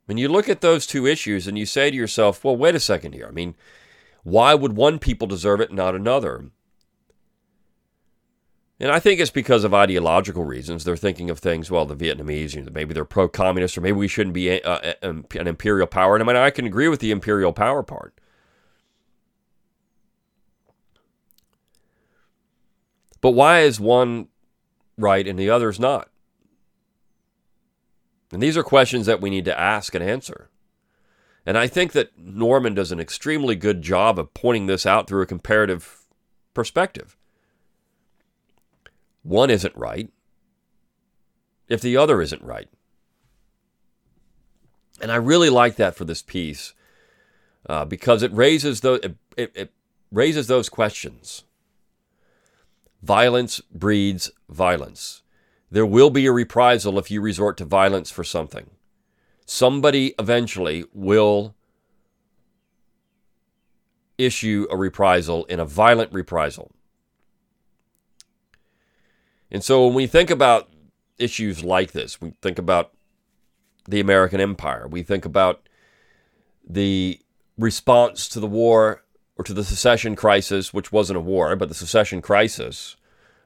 When 0.06 0.18
you 0.18 0.30
look 0.30 0.48
at 0.48 0.62
those 0.62 0.88
two 0.88 1.06
issues 1.06 1.48
and 1.48 1.58
you 1.58 1.66
say 1.66 1.92
to 1.92 1.96
yourself, 1.96 2.44
well, 2.44 2.56
wait 2.56 2.76
a 2.76 2.80
second 2.80 3.14
here. 3.14 3.28
I 3.28 3.32
mean, 3.32 3.56
why 4.24 4.56
would 4.56 4.76
one 4.76 5.00
people 5.00 5.28
deserve 5.28 5.60
it, 5.60 5.70
and 5.70 5.78
not 5.78 5.96
another? 5.96 6.46
And 8.80 8.92
I 8.92 9.00
think 9.00 9.20
it's 9.20 9.32
because 9.32 9.64
of 9.64 9.74
ideological 9.74 10.44
reasons. 10.44 10.84
They're 10.84 10.96
thinking 10.96 11.32
of 11.32 11.40
things, 11.40 11.72
well, 11.72 11.86
the 11.86 11.96
Vietnamese, 11.96 12.54
you 12.54 12.62
know, 12.62 12.72
maybe 12.72 12.94
they're 12.94 13.06
pro 13.06 13.28
communist, 13.28 13.78
or 13.78 13.82
maybe 13.82 13.98
we 13.98 14.08
shouldn't 14.08 14.36
be 14.36 14.50
a, 14.50 14.62
a, 14.64 14.96
a, 15.02 15.10
an 15.10 15.48
imperial 15.48 15.88
power. 15.88 16.16
And 16.16 16.24
I 16.24 16.28
mean, 16.28 16.36
I 16.36 16.52
can 16.52 16.68
agree 16.68 16.88
with 16.88 17.00
the 17.00 17.10
imperial 17.10 17.54
power 17.54 17.82
part. 17.82 18.14
But 23.20 23.32
why 23.32 23.62
is 23.62 23.80
one 23.80 24.28
right 24.96 25.28
and 25.28 25.40
the 25.40 25.50
other 25.50 25.70
is 25.70 25.80
not? 25.80 26.10
And 28.32 28.44
these 28.44 28.58
are 28.58 28.64
questions 28.64 29.08
that 29.08 29.22
we 29.22 29.32
need 29.32 29.46
to 29.46 29.60
ask 29.60 29.96
and 29.96 30.04
answer. 30.04 30.52
And 31.48 31.58
I 31.58 31.66
think 31.66 31.94
that 31.94 32.16
Norman 32.16 32.76
does 32.76 32.92
an 32.92 33.00
extremely 33.00 33.56
good 33.56 33.82
job 33.82 34.20
of 34.20 34.36
pointing 34.36 34.68
this 34.68 34.86
out 34.86 35.08
through 35.08 35.24
a 35.24 35.28
comparative 35.28 36.06
perspective 36.54 37.17
one 39.28 39.50
isn't 39.50 39.76
right 39.76 40.10
if 41.68 41.82
the 41.82 41.98
other 41.98 42.22
isn't 42.22 42.42
right. 42.42 42.70
And 45.02 45.12
I 45.12 45.18
really 45.18 45.50
like 45.50 45.76
that 45.76 45.96
for 45.96 46.06
this 46.06 46.22
piece 46.22 46.74
uh, 47.68 47.84
because 47.86 48.24
it 48.24 48.34
raises 48.34 48.84
it, 48.84 49.18
it, 49.36 49.52
it 49.54 49.74
raises 50.12 50.48
those 50.48 50.70
questions. 50.70 51.44
Violence 53.04 53.62
breeds 53.72 54.32
violence. 54.50 55.22
There 55.70 55.86
will 55.86 56.10
be 56.10 56.26
a 56.26 56.32
reprisal 56.32 56.98
if 56.98 57.12
you 57.12 57.20
resort 57.20 57.58
to 57.58 57.66
violence 57.66 58.10
for 58.10 58.24
something. 58.24 58.70
Somebody 59.46 60.16
eventually 60.18 60.86
will 60.94 61.54
issue 64.18 64.66
a 64.72 64.78
reprisal 64.78 65.44
in 65.46 65.60
a 65.60 65.66
violent 65.66 66.14
reprisal. 66.14 66.72
And 69.52 69.64
so 69.64 69.86
when 69.86 69.96
we 69.96 70.08
think 70.08 70.30
about 70.30 70.70
issues 71.18 71.64
like 71.64 71.92
this, 71.92 72.20
we 72.22 72.34
think 72.42 72.60
about 72.60 72.94
the 73.88 74.00
American 74.00 74.42
empire, 74.42 74.88
we 74.88 75.02
think 75.02 75.24
about 75.26 75.68
the 76.68 77.20
response 77.58 78.28
to 78.30 78.40
the 78.40 78.48
war 78.48 79.04
or 79.38 79.46
to 79.46 79.54
the 79.54 79.64
secession 79.64 80.16
crisis, 80.16 80.74
which 80.74 80.92
wasn't 80.92 81.18
a 81.18 81.22
war, 81.22 81.56
but 81.56 81.70
the 81.70 81.76
secession 81.76 82.22
crisis 82.22 82.98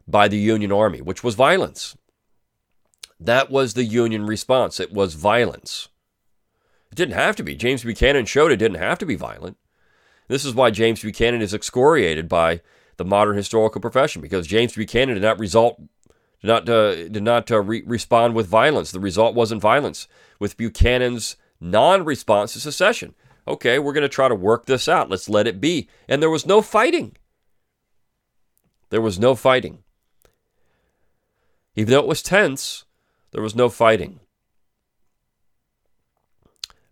by 0.08 0.28
the 0.28 0.38
Union 0.38 0.72
Army, 0.72 1.02
which 1.02 1.24
was 1.24 1.36
violence. 1.36 1.96
That 3.20 3.52
was 3.52 3.76
the 3.76 3.84
Union 3.84 4.26
response. 4.26 4.80
It 4.80 4.92
was 4.92 5.14
violence. 5.14 5.90
It 6.92 6.96
didn't 6.96 7.14
have 7.14 7.36
to 7.36 7.44
be. 7.44 7.56
James 7.56 7.84
Buchanan 7.84 8.26
showed 8.26 8.52
it 8.52 8.58
didn't 8.58 8.82
have 8.82 8.98
to 9.00 9.06
be 9.06 9.16
violent. 9.16 9.58
This 10.28 10.44
is 10.44 10.56
why 10.56 10.72
James 10.72 11.02
Buchanan 11.02 11.42
is 11.42 11.54
excoriated 11.54 12.28
by 12.28 12.62
the 12.98 13.06
modern 13.06 13.36
historical 13.36 13.82
profession 13.82 14.22
because 14.22 14.48
James 14.48 14.76
Buchanan 14.76 15.16
did 15.16 15.24
not 15.24 15.40
result 15.40 15.82
did 16.42 16.48
not 16.48 16.70
uh, 16.70 16.96
did 17.08 17.24
not 17.24 17.52
uh, 17.52 17.62
re- 17.62 17.84
respond 17.86 18.36
with 18.36 18.48
violence. 18.48 18.92
The 18.92 19.00
result 19.00 19.36
wasn't 19.36 19.62
violence. 19.62 20.08
With 20.40 20.58
Buchanan's 20.58 21.38
non-response 21.60 22.54
to 22.54 22.60
secession, 22.60 23.14
okay, 23.48 23.78
we're 23.78 23.94
going 23.94 24.02
to 24.02 24.10
try 24.10 24.28
to 24.28 24.36
work 24.36 24.66
this 24.66 24.88
out. 24.88 25.10
Let's 25.10 25.30
let 25.30 25.48
it 25.48 25.62
be. 25.62 25.88
And 26.08 26.22
there 26.22 26.30
was 26.30 26.46
no 26.48 26.62
fighting. 26.62 27.16
There 28.90 29.02
was 29.02 29.20
no 29.20 29.36
fighting. 29.36 29.84
Even 31.76 31.92
though 31.92 32.00
it 32.00 32.08
was 32.08 32.24
tense, 32.24 32.86
there 33.32 33.44
was 33.44 33.56
no 33.56 33.70
fighting. 33.70 34.20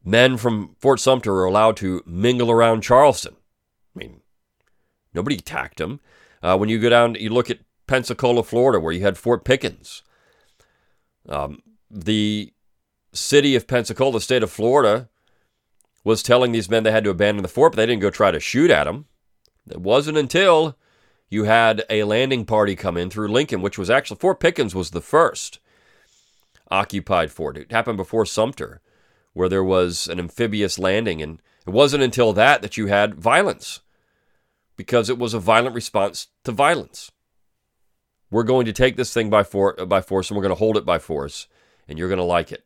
Men 0.06 0.38
from 0.38 0.76
Fort 0.80 1.00
Sumter 1.00 1.34
were 1.34 1.46
allowed 1.46 1.76
to 1.78 2.04
mingle 2.06 2.52
around 2.52 2.82
Charleston. 2.82 3.36
I 3.96 4.00
mean, 4.00 4.22
Nobody 5.14 5.38
attacked 5.38 5.78
them. 5.78 6.00
Uh, 6.42 6.58
when 6.58 6.70
you 6.70 6.80
go 6.80 6.90
down, 6.90 7.16
you 7.16 7.30
look 7.30 7.50
at 7.50 7.60
Pensacola, 7.90 8.44
Florida, 8.44 8.80
where 8.80 8.94
you 8.94 9.02
had 9.02 9.18
Fort 9.18 9.44
Pickens. 9.44 10.04
Um, 11.28 11.64
the 11.90 12.54
city 13.12 13.56
of 13.56 13.66
Pensacola, 13.66 14.14
the 14.14 14.22
state 14.22 14.44
of 14.44 14.52
Florida, 14.52 15.10
was 16.04 16.22
telling 16.22 16.52
these 16.52 16.70
men 16.70 16.84
they 16.84 16.92
had 16.92 17.04
to 17.04 17.10
abandon 17.10 17.42
the 17.42 17.50
fort, 17.50 17.72
but 17.72 17.78
they 17.78 17.88
didn't 17.88 18.02
go 18.02 18.12
try 18.12 18.30
to 18.30 18.40
shoot 18.40 18.70
at 18.70 18.84
them. 18.84 19.06
It 19.68 19.82
wasn't 19.82 20.20
until 20.20 20.78
you 21.30 21.46
had 21.46 21.84
a 21.90 22.04
landing 22.04 22.46
party 22.46 22.76
come 22.76 22.96
in 22.96 23.10
through 23.10 23.30
Lincoln, 23.30 23.62
which 23.62 23.80
was 23.80 23.90
actually 23.90 24.20
Fort 24.20 24.40
Pickens 24.40 24.76
was 24.76 24.92
the 24.92 25.02
first 25.02 25.60
occupied 26.70 27.32
fort. 27.32 27.58
It 27.58 27.72
happened 27.72 27.98
before 27.98 28.26
Sumter, 28.26 28.82
where 29.34 29.50
there 29.50 29.64
was 29.64 30.08
an 30.08 30.20
amphibious 30.20 30.78
landing, 30.78 31.24
and 31.24 31.42
it 31.66 31.72
wasn't 31.72 32.04
until 32.04 32.34
that 32.34 32.62
that 32.62 32.78
you 32.78 32.86
had 32.86 33.16
violence 33.16 33.82
because 34.76 35.10
it 35.10 35.18
was 35.18 35.34
a 35.34 35.40
violent 35.40 35.74
response 35.74 36.28
to 36.44 36.52
violence. 36.52 37.12
We're 38.32 38.44
going 38.44 38.66
to 38.66 38.74
take 38.74 38.96
this 38.96 39.14
thing 39.14 39.30
by, 39.30 39.44
for, 39.44 39.80
uh, 39.80 39.86
by 39.86 40.02
force 40.02 40.30
and 40.30 40.38
we're 40.38 40.44
going 40.44 40.56
to 40.56 40.60
hold 40.60 40.78
it 40.78 40.86
by 40.86 41.00
force, 41.00 41.48
and 41.88 41.98
you're 41.98 42.10
going 42.10 42.18
to 42.18 42.24
like 42.24 42.52
it. 42.52 42.64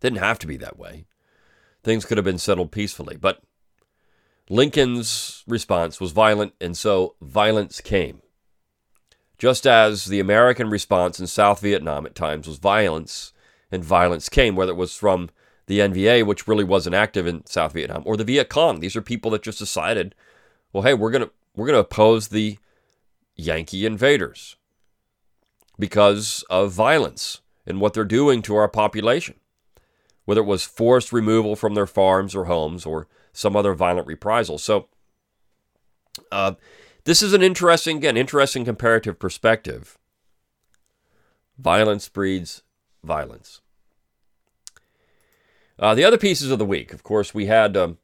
Didn't 0.00 0.18
have 0.18 0.38
to 0.40 0.46
be 0.46 0.56
that 0.58 0.78
way. 0.78 1.06
Things 1.82 2.04
could 2.04 2.18
have 2.18 2.24
been 2.24 2.38
settled 2.38 2.72
peacefully, 2.72 3.16
but 3.16 3.42
Lincoln's 4.48 5.44
response 5.46 6.00
was 6.00 6.12
violent, 6.12 6.54
and 6.60 6.76
so 6.76 7.14
violence 7.20 7.80
came. 7.80 8.22
Just 9.38 9.66
as 9.66 10.06
the 10.06 10.20
American 10.20 10.68
response 10.68 11.18
in 11.18 11.26
South 11.26 11.60
Vietnam 11.60 12.04
at 12.04 12.14
times 12.14 12.46
was 12.46 12.58
violence, 12.58 13.32
and 13.70 13.84
violence 13.84 14.28
came, 14.28 14.56
whether 14.56 14.72
it 14.72 14.76
was 14.76 14.94
from 14.94 15.30
the 15.66 15.78
NVA, 15.78 16.26
which 16.26 16.48
really 16.48 16.64
wasn't 16.64 16.96
active 16.96 17.26
in 17.26 17.46
South 17.46 17.72
Vietnam, 17.72 18.02
or 18.04 18.16
the 18.16 18.24
Viet 18.24 18.48
Cong. 18.48 18.80
These 18.80 18.96
are 18.96 19.02
people 19.02 19.30
that 19.30 19.42
just 19.42 19.60
decided, 19.60 20.14
well, 20.72 20.82
hey, 20.82 20.94
we're 20.94 21.12
gonna 21.12 21.30
we're 21.54 21.66
gonna 21.66 21.78
oppose 21.78 22.28
the 22.28 22.58
Yankee 23.40 23.86
invaders 23.86 24.56
because 25.78 26.44
of 26.50 26.72
violence 26.72 27.40
and 27.66 27.80
what 27.80 27.94
they're 27.94 28.04
doing 28.04 28.42
to 28.42 28.54
our 28.56 28.68
population, 28.68 29.36
whether 30.24 30.40
it 30.40 30.46
was 30.46 30.64
forced 30.64 31.12
removal 31.12 31.56
from 31.56 31.74
their 31.74 31.86
farms 31.86 32.34
or 32.34 32.44
homes 32.44 32.84
or 32.84 33.08
some 33.32 33.56
other 33.56 33.74
violent 33.74 34.06
reprisal. 34.06 34.58
So, 34.58 34.88
uh, 36.30 36.54
this 37.04 37.22
is 37.22 37.32
an 37.32 37.42
interesting, 37.42 37.98
again, 37.98 38.16
interesting 38.16 38.64
comparative 38.64 39.18
perspective. 39.18 39.96
Violence 41.58 42.08
breeds 42.08 42.62
violence. 43.02 43.60
Uh, 45.78 45.94
the 45.94 46.04
other 46.04 46.18
pieces 46.18 46.50
of 46.50 46.58
the 46.58 46.66
week, 46.66 46.92
of 46.92 47.02
course, 47.02 47.32
we 47.32 47.46
had 47.46 47.74
um, 47.76 47.98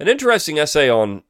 an 0.00 0.08
interesting 0.08 0.58
essay 0.58 0.90
on 0.90 1.22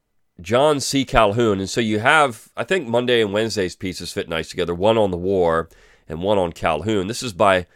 John 0.43 0.81
C. 0.81 1.05
Calhoun. 1.05 1.61
And 1.61 1.69
so 1.69 1.81
you 1.81 1.99
have, 2.01 2.51
I 2.57 2.65
think 2.65 2.89
Monday 2.89 3.21
and 3.21 3.33
Wednesday's 3.33 3.77
pieces 3.77 4.13
fit 4.13 4.29
nice 4.29 4.49
together 4.49 4.75
one 4.75 4.99
on 4.99 5.11
the 5.11 5.17
war 5.17 5.69
and 6.09 6.23
one 6.23 6.39
on 6.39 6.53
Calhoun. 6.53 7.07
This 7.07 7.23
is 7.23 7.33
by 7.33 7.67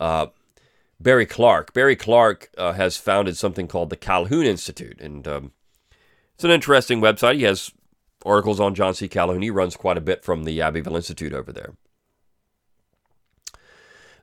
uh, 0.00 0.26
Barry 1.00 1.26
Clark. 1.26 1.72
Barry 1.72 1.96
Clark 1.96 2.50
uh, 2.58 2.72
has 2.72 2.96
founded 2.96 3.36
something 3.36 3.68
called 3.68 3.90
the 3.90 3.96
Calhoun 3.96 4.46
Institute. 4.46 5.00
And 5.00 5.26
um, 5.28 5.52
it's 6.34 6.44
an 6.44 6.50
interesting 6.50 7.00
website. 7.00 7.36
He 7.36 7.44
has 7.44 7.70
articles 8.24 8.60
on 8.60 8.74
John 8.74 8.94
C. 8.94 9.08
Calhoun. 9.08 9.42
He 9.42 9.50
runs 9.50 9.76
quite 9.76 9.98
a 9.98 10.02
bit 10.02 10.24
from 10.24 10.44
the 10.44 10.60
Abbeville 10.60 10.96
Institute 10.96 11.32
over 11.32 11.52
there. 11.52 11.74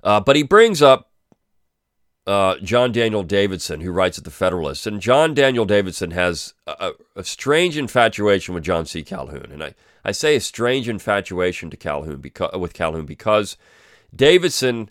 Uh, 0.04 0.20
but 0.20 0.36
he 0.36 0.44
brings 0.44 0.82
up 0.82 1.13
uh, 2.26 2.56
John 2.58 2.92
Daniel 2.92 3.24
Davidson, 3.24 3.82
who 3.82 3.92
writes 3.92 4.18
at 4.18 4.24
the 4.24 4.32
Federalist, 4.32 4.88
and 4.88 5.02
John 5.02 5.34
Daniel 5.34 5.66
Davidson 5.66 6.12
has 6.12 6.54
a, 6.66 6.92
a, 7.16 7.24
strange 7.24 7.78
infatuation 7.78 8.54
with 8.54 8.64
John 8.64 8.86
C. 8.86 9.04
Calhoun, 9.04 9.50
and 9.52 9.64
I, 9.64 9.76
I 10.06 10.14
say 10.14 10.38
a 10.38 10.40
strange 10.40 10.88
infatuation 10.88 11.70
to 11.70 11.78
Calhoun 11.78 12.18
because 12.18 12.58
with 12.58 12.74
Calhoun 12.74 13.06
because 13.06 13.58
Davidson 14.16 14.90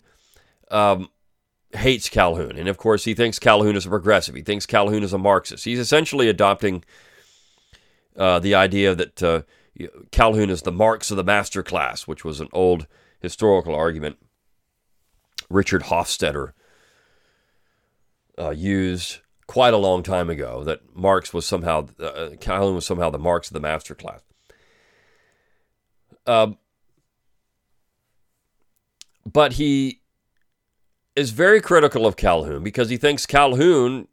um, 0.69 1.09
hates 1.71 2.07
Calhoun, 2.07 2.55
and 2.55 2.67
of 2.67 2.77
course 2.77 3.05
he 3.05 3.15
thinks 3.15 3.39
Calhoun 3.39 3.75
is 3.75 3.87
a 3.87 3.89
progressive. 3.89 4.35
He 4.35 4.43
thinks 4.43 4.67
Calhoun 4.67 5.03
is 5.03 5.13
a 5.13 5.17
Marxist. 5.17 5.65
He's 5.65 5.79
essentially 5.79 6.29
adopting 6.29 6.83
uh, 8.15 8.37
the 8.37 8.53
idea 8.53 8.93
that 8.93 9.23
uh, 9.23 9.41
Calhoun 10.11 10.51
is 10.51 10.61
the 10.61 10.71
Marx 10.71 11.09
of 11.09 11.17
the 11.17 11.23
master 11.23 11.63
class, 11.63 12.05
which 12.05 12.23
was 12.23 12.39
an 12.39 12.49
old 12.53 12.85
historical 13.19 13.73
argument. 13.73 14.17
Richard 15.49 15.83
Hofstadter 15.83 16.53
uh, 18.39 18.51
used 18.51 19.19
quite 19.47 19.73
a 19.73 19.77
long 19.77 20.03
time 20.03 20.29
ago 20.29 20.63
that 20.63 20.95
Marx 20.95 21.33
was 21.33 21.45
somehow, 21.45 21.87
uh, 21.99 22.29
Calhoun 22.39 22.75
was 22.75 22.85
somehow 22.85 23.09
the 23.09 23.19
Marx 23.19 23.49
of 23.49 23.53
the 23.53 23.59
master 23.59 23.93
class. 23.93 24.21
Uh, 26.25 26.51
but 29.25 29.53
he 29.53 30.01
is 31.15 31.31
very 31.31 31.61
critical 31.61 32.05
of 32.05 32.15
Calhoun 32.15 32.63
because 32.63 32.89
he 32.89 32.97
thinks 32.97 33.25
Calhoun 33.25 34.07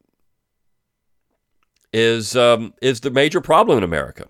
is 1.93 2.37
um, 2.37 2.73
is 2.81 3.01
the 3.01 3.11
major 3.11 3.41
problem 3.41 3.79
in 3.79 3.85
America. 3.85 4.27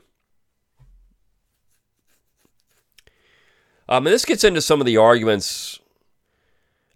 Um, 3.88 4.06
and 4.06 4.14
this 4.14 4.24
gets 4.24 4.44
into 4.44 4.60
some 4.60 4.80
of 4.80 4.86
the 4.86 4.96
arguments 4.96 5.79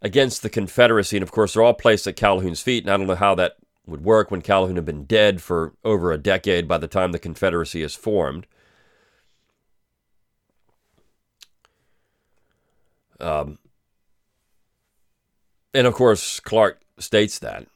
against 0.04 0.42
the 0.42 0.50
Confederacy, 0.50 1.16
and 1.16 1.22
of 1.22 1.32
course, 1.32 1.54
they're 1.54 1.62
all 1.62 1.72
placed 1.72 2.06
at 2.06 2.14
Calhoun's 2.14 2.60
feet. 2.60 2.84
And 2.84 2.92
I 2.92 2.96
don't 2.98 3.06
know 3.06 3.14
how 3.14 3.34
that 3.36 3.56
would 3.86 4.04
work 4.04 4.30
when 4.30 4.42
Calhoun 4.42 4.76
had 4.76 4.84
been 4.84 5.04
dead 5.04 5.42
for 5.42 5.72
over 5.82 6.12
a 6.12 6.18
decade 6.18 6.68
by 6.68 6.78
the 6.78 6.86
time 6.86 7.10
the 7.10 7.18
Confederacy 7.18 7.82
is 7.82 7.94
formed. 7.94 8.46
Um, 13.18 13.58
and 15.72 15.86
of 15.86 15.94
course, 15.94 16.38
Clark 16.38 16.82
states 16.98 17.38
that. 17.38 17.66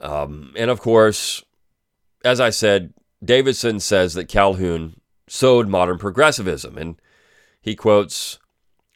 Um, 0.00 0.52
and 0.56 0.70
of 0.70 0.80
course, 0.80 1.42
as 2.24 2.38
I 2.38 2.50
said, 2.50 2.92
Davidson 3.24 3.80
says 3.80 4.14
that 4.14 4.28
Calhoun 4.28 5.00
sowed 5.26 5.68
modern 5.68 5.96
progressivism, 5.96 6.76
and 6.76 7.00
he 7.62 7.74
quotes 7.74 8.38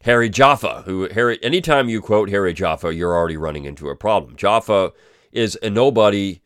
Harry 0.06 0.30
Jaffa, 0.30 0.82
who 0.86 1.08
Harry. 1.08 1.36
Anytime 1.42 1.88
you 1.88 2.00
quote 2.00 2.30
Harry 2.30 2.54
Jaffa, 2.54 2.94
you're 2.94 3.12
already 3.12 3.36
running 3.36 3.64
into 3.64 3.88
a 3.88 3.96
problem. 3.96 4.36
Jaffa 4.36 4.92
is 5.32 5.58
a 5.64 5.68
nobody, 5.68 6.42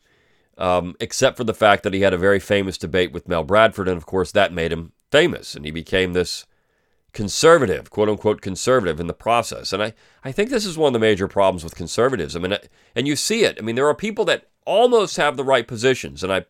um, 0.56 0.96
except 0.98 1.36
for 1.36 1.44
the 1.44 1.52
fact 1.52 1.82
that 1.82 1.92
he 1.92 2.00
had 2.00 2.14
a 2.14 2.18
very 2.18 2.40
famous 2.40 2.78
debate 2.78 3.12
with 3.12 3.28
Mel 3.28 3.44
Bradford, 3.44 3.86
and 3.86 3.98
of 3.98 4.06
course 4.06 4.32
that 4.32 4.54
made 4.54 4.72
him 4.72 4.92
famous, 5.10 5.54
and 5.54 5.66
he 5.66 5.70
became 5.70 6.14
this 6.14 6.46
conservative, 7.12 7.90
quote 7.90 8.08
unquote 8.08 8.40
conservative 8.40 8.98
in 8.98 9.08
the 9.08 9.12
process. 9.12 9.74
And 9.74 9.82
I, 9.82 9.92
I 10.24 10.32
think 10.32 10.48
this 10.48 10.64
is 10.64 10.78
one 10.78 10.88
of 10.88 10.92
the 10.94 10.98
major 10.98 11.28
problems 11.28 11.62
with 11.62 11.74
conservatism. 11.74 12.46
And, 12.46 12.58
and 12.94 13.06
you 13.06 13.14
see 13.14 13.44
it. 13.44 13.58
I 13.58 13.60
mean, 13.60 13.74
there 13.74 13.88
are 13.88 13.94
people 13.94 14.24
that 14.24 14.48
almost 14.64 15.18
have 15.18 15.36
the 15.36 15.44
right 15.44 15.68
positions. 15.68 16.24
And 16.24 16.32
I, 16.32 16.44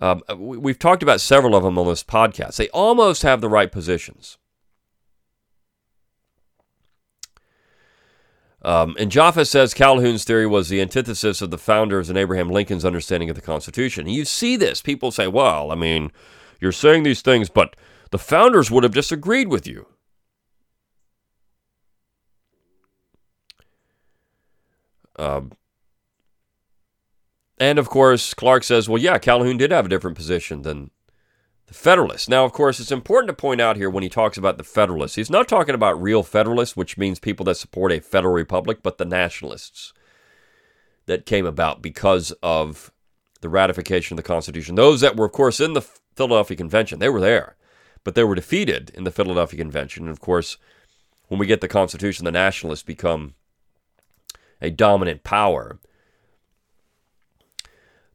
um, 0.00 0.22
we've 0.38 0.78
talked 0.78 1.02
about 1.02 1.20
several 1.20 1.56
of 1.56 1.64
them 1.64 1.78
on 1.78 1.88
this 1.88 2.04
podcast. 2.04 2.58
They 2.58 2.68
almost 2.68 3.22
have 3.22 3.40
the 3.40 3.48
right 3.48 3.72
positions. 3.72 4.38
Um, 8.64 8.94
and 8.98 9.10
Jaffa 9.10 9.44
says 9.44 9.74
Calhoun's 9.74 10.24
theory 10.24 10.46
was 10.46 10.68
the 10.68 10.80
antithesis 10.80 11.42
of 11.42 11.50
the 11.50 11.58
founders 11.58 12.08
and 12.08 12.16
Abraham 12.16 12.48
Lincoln's 12.48 12.84
understanding 12.84 13.28
of 13.28 13.34
the 13.34 13.42
Constitution. 13.42 14.08
You 14.08 14.24
see 14.24 14.56
this. 14.56 14.80
People 14.80 15.10
say, 15.10 15.26
well, 15.26 15.72
I 15.72 15.74
mean, 15.74 16.12
you're 16.60 16.70
saying 16.70 17.02
these 17.02 17.22
things, 17.22 17.48
but 17.48 17.74
the 18.12 18.18
founders 18.18 18.70
would 18.70 18.84
have 18.84 18.94
disagreed 18.94 19.48
with 19.48 19.66
you. 19.66 19.86
Um, 25.16 25.52
and 27.58 27.78
of 27.78 27.88
course, 27.88 28.32
Clark 28.32 28.62
says, 28.64 28.88
well, 28.88 29.00
yeah, 29.00 29.18
Calhoun 29.18 29.56
did 29.56 29.72
have 29.72 29.86
a 29.86 29.88
different 29.88 30.16
position 30.16 30.62
than 30.62 30.90
the 31.72 31.78
Federalists. 31.78 32.28
Now, 32.28 32.44
of 32.44 32.52
course, 32.52 32.80
it's 32.80 32.92
important 32.92 33.28
to 33.28 33.40
point 33.40 33.60
out 33.60 33.76
here 33.76 33.90
when 33.90 34.02
he 34.02 34.08
talks 34.08 34.36
about 34.36 34.58
the 34.58 34.64
Federalists, 34.64 35.16
he's 35.16 35.30
not 35.30 35.48
talking 35.48 35.74
about 35.74 36.00
real 36.00 36.22
Federalists, 36.22 36.76
which 36.76 36.98
means 36.98 37.18
people 37.18 37.44
that 37.44 37.56
support 37.56 37.92
a 37.92 38.00
federal 38.00 38.34
republic, 38.34 38.78
but 38.82 38.98
the 38.98 39.04
nationalists 39.04 39.92
that 41.06 41.26
came 41.26 41.46
about 41.46 41.82
because 41.82 42.32
of 42.42 42.92
the 43.40 43.48
ratification 43.48 44.14
of 44.14 44.22
the 44.22 44.28
Constitution. 44.28 44.76
Those 44.76 45.00
that 45.00 45.16
were, 45.16 45.26
of 45.26 45.32
course, 45.32 45.60
in 45.60 45.72
the 45.72 45.82
Philadelphia 45.82 46.56
Convention, 46.56 46.98
they 46.98 47.08
were 47.08 47.20
there 47.20 47.56
but 48.04 48.14
they 48.14 48.24
were 48.24 48.34
defeated 48.34 48.90
in 48.94 49.04
the 49.04 49.10
Philadelphia 49.10 49.58
Convention. 49.58 50.04
And 50.04 50.12
of 50.12 50.20
course, 50.20 50.56
when 51.28 51.38
we 51.38 51.46
get 51.46 51.60
the 51.60 51.68
Constitution, 51.68 52.24
the 52.24 52.32
nationalists 52.32 52.82
become 52.82 53.34
a 54.60 54.70
dominant 54.70 55.22
power. 55.22 55.78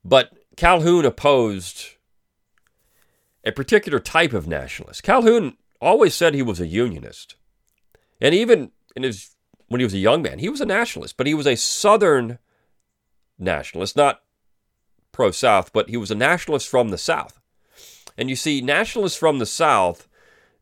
But 0.03 0.31
Calhoun 0.55 1.05
opposed 1.05 1.95
a 3.47 3.51
particular 3.51 3.99
type 3.99 4.33
of 4.33 4.47
nationalist. 4.47 5.03
Calhoun 5.03 5.57
always 5.81 6.13
said 6.13 6.33
he 6.33 6.41
was 6.41 6.59
a 6.59 6.67
unionist. 6.67 7.35
And 8.19 8.35
even 8.35 8.71
in 8.95 9.03
his 9.03 9.35
when 9.67 9.79
he 9.79 9.85
was 9.85 9.93
a 9.93 9.99
young 9.99 10.21
man, 10.21 10.39
he 10.39 10.49
was 10.49 10.61
a 10.61 10.65
nationalist, 10.65 11.17
but 11.17 11.27
he 11.27 11.33
was 11.33 11.47
a 11.47 11.55
southern 11.55 12.39
nationalist, 13.37 13.95
not 13.95 14.21
pro 15.11 15.31
South, 15.31 15.73
but 15.73 15.89
he 15.89 15.97
was 15.97 16.11
a 16.11 16.15
nationalist 16.15 16.69
from 16.69 16.89
the 16.89 16.97
South. 16.97 17.39
And 18.17 18.29
you 18.29 18.35
see, 18.35 18.61
nationalists 18.61 19.17
from 19.17 19.39
the 19.39 19.45
South 19.45 20.07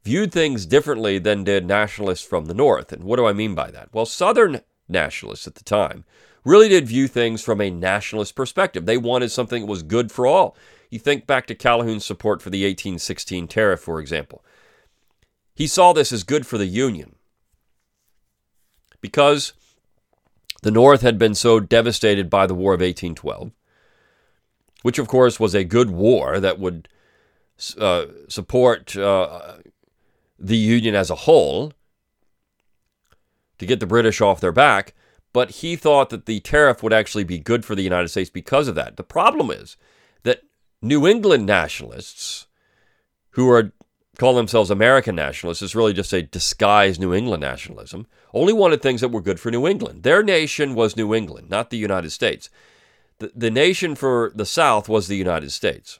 viewed 0.04 0.32
things 0.32 0.66
differently 0.66 1.20
than 1.20 1.44
did 1.44 1.66
nationalists 1.66 2.26
from 2.26 2.46
the 2.46 2.54
North. 2.54 2.92
And 2.92 3.04
what 3.04 3.18
do 3.18 3.26
I 3.26 3.34
mean 3.34 3.56
by 3.56 3.72
that? 3.72 3.90
Well, 3.94 4.06
Southern 4.06 4.62
nationalists 4.88 5.48
at 5.48 5.56
the 5.56 5.64
time 5.64 6.04
really 6.44 6.70
did 6.70 6.88
view 6.88 7.08
things 7.08 7.42
from 7.42 7.62
a 7.62 7.70
nationalist 7.70 8.36
perspective. 8.36 8.86
They 8.86 8.98
wanted 8.98 9.30
something 9.30 9.62
that 9.62 9.72
was 9.72 9.84
good 9.84 10.12
for 10.12 10.28
all. 10.28 10.56
You 10.96 11.00
think 11.00 11.28
back 11.28 11.46
to 11.48 11.56
Calhoun's 11.56 12.06
support 12.06 12.42
for 12.42 12.50
the 12.50 12.64
1816 12.64 13.50
tariff, 13.50 13.82
for 13.82 14.00
example. 14.00 14.46
He 15.54 15.68
saw 15.68 15.92
this 15.92 16.14
as 16.14 16.24
good 16.24 16.48
for 16.48 16.58
the 16.58 16.68
Union 16.68 17.18
because 19.02 19.52
the 20.64 20.72
North 20.72 21.02
had 21.02 21.20
been 21.20 21.36
so 21.36 21.60
devastated 21.60 22.30
by 22.30 22.48
the 22.48 22.56
War 22.56 22.74
of 22.74 22.80
1812, 22.80 23.52
which, 24.84 24.98
of 24.98 25.10
course, 25.10 25.38
was 25.38 25.54
a 25.54 25.66
good 25.66 25.90
war 25.90 26.40
that 26.40 26.60
would 26.60 26.88
uh, 27.78 28.06
support 28.30 28.96
uh, 28.96 29.56
the 30.40 30.56
Union 30.56 30.96
as 30.96 31.10
a 31.10 31.16
whole 31.16 31.74
to 33.58 33.66
get 33.66 33.82
the 33.82 33.86
British 33.86 34.22
off 34.22 34.40
their 34.40 34.54
back, 34.54 34.94
but 35.34 35.50
he 35.60 35.76
thought 35.76 36.10
that 36.10 36.26
the 36.26 36.40
tariff 36.40 36.82
would 36.82 36.94
actually 36.94 37.26
be 37.26 37.38
good 37.38 37.66
for 37.66 37.76
the 37.76 37.84
United 37.84 38.08
States 38.08 38.30
because 38.30 38.70
of 38.70 38.76
that. 38.76 38.96
The 38.96 39.04
problem 39.04 39.52
is 39.52 39.76
New 40.82 41.08
England 41.08 41.46
nationalists, 41.46 42.48
who 43.32 43.50
are 43.50 43.72
call 44.18 44.36
themselves 44.36 44.72
American 44.72 45.16
nationalists, 45.16 45.62
is 45.62 45.76
really 45.76 45.94
just 45.94 46.14
a 46.14 46.22
disguised 46.22 47.00
New 47.00 47.14
England 47.14 47.42
nationalism, 47.42 48.08
only 48.34 48.54
wanted 48.54 48.82
things 48.82 49.02
that 49.02 49.10
were 49.10 49.22
good 49.22 49.40
for 49.40 49.52
New 49.52 49.68
England. 49.68 50.04
Their 50.04 50.24
nation 50.24 50.74
was 50.74 50.96
New 50.96 51.14
England, 51.14 51.50
not 51.50 51.70
the 51.70 51.78
United 51.78 52.12
States. 52.12 52.50
The, 53.20 53.32
the 53.36 53.52
nation 53.52 53.96
for 53.96 54.32
the 54.36 54.46
South 54.46 54.88
was 54.88 55.08
the 55.08 55.18
United 55.18 55.52
States. 55.52 56.00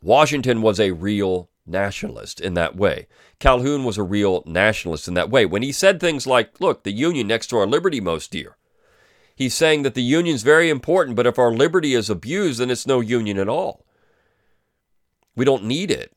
Washington 0.00 0.62
was 0.62 0.80
a 0.80 0.92
real 0.92 1.48
nationalist 1.64 2.40
in 2.40 2.54
that 2.54 2.76
way. 2.76 3.06
Calhoun 3.38 3.84
was 3.84 3.98
a 3.98 4.02
real 4.02 4.42
nationalist 4.46 5.06
in 5.06 5.14
that 5.14 5.30
way. 5.30 5.46
When 5.46 5.62
he 5.62 5.72
said 5.72 6.00
things 6.00 6.26
like, 6.26 6.60
look, 6.60 6.82
the 6.82 6.92
Union 6.92 7.26
next 7.28 7.48
to 7.48 7.56
our 7.56 7.66
liberty 7.66 8.00
most 8.00 8.32
dear, 8.32 8.56
he's 9.34 9.54
saying 9.54 9.82
that 9.82 9.94
the 9.94 10.02
Union's 10.02 10.42
very 10.42 10.70
important, 10.70 11.16
but 11.16 11.26
if 11.26 11.38
our 11.38 11.52
liberty 11.52 11.94
is 11.94 12.10
abused, 12.10 12.60
then 12.60 12.70
it's 12.70 12.86
no 12.86 13.00
Union 13.00 13.38
at 13.38 13.48
all. 13.48 13.84
We 15.34 15.44
don't 15.44 15.64
need 15.64 15.90
it. 15.90 16.12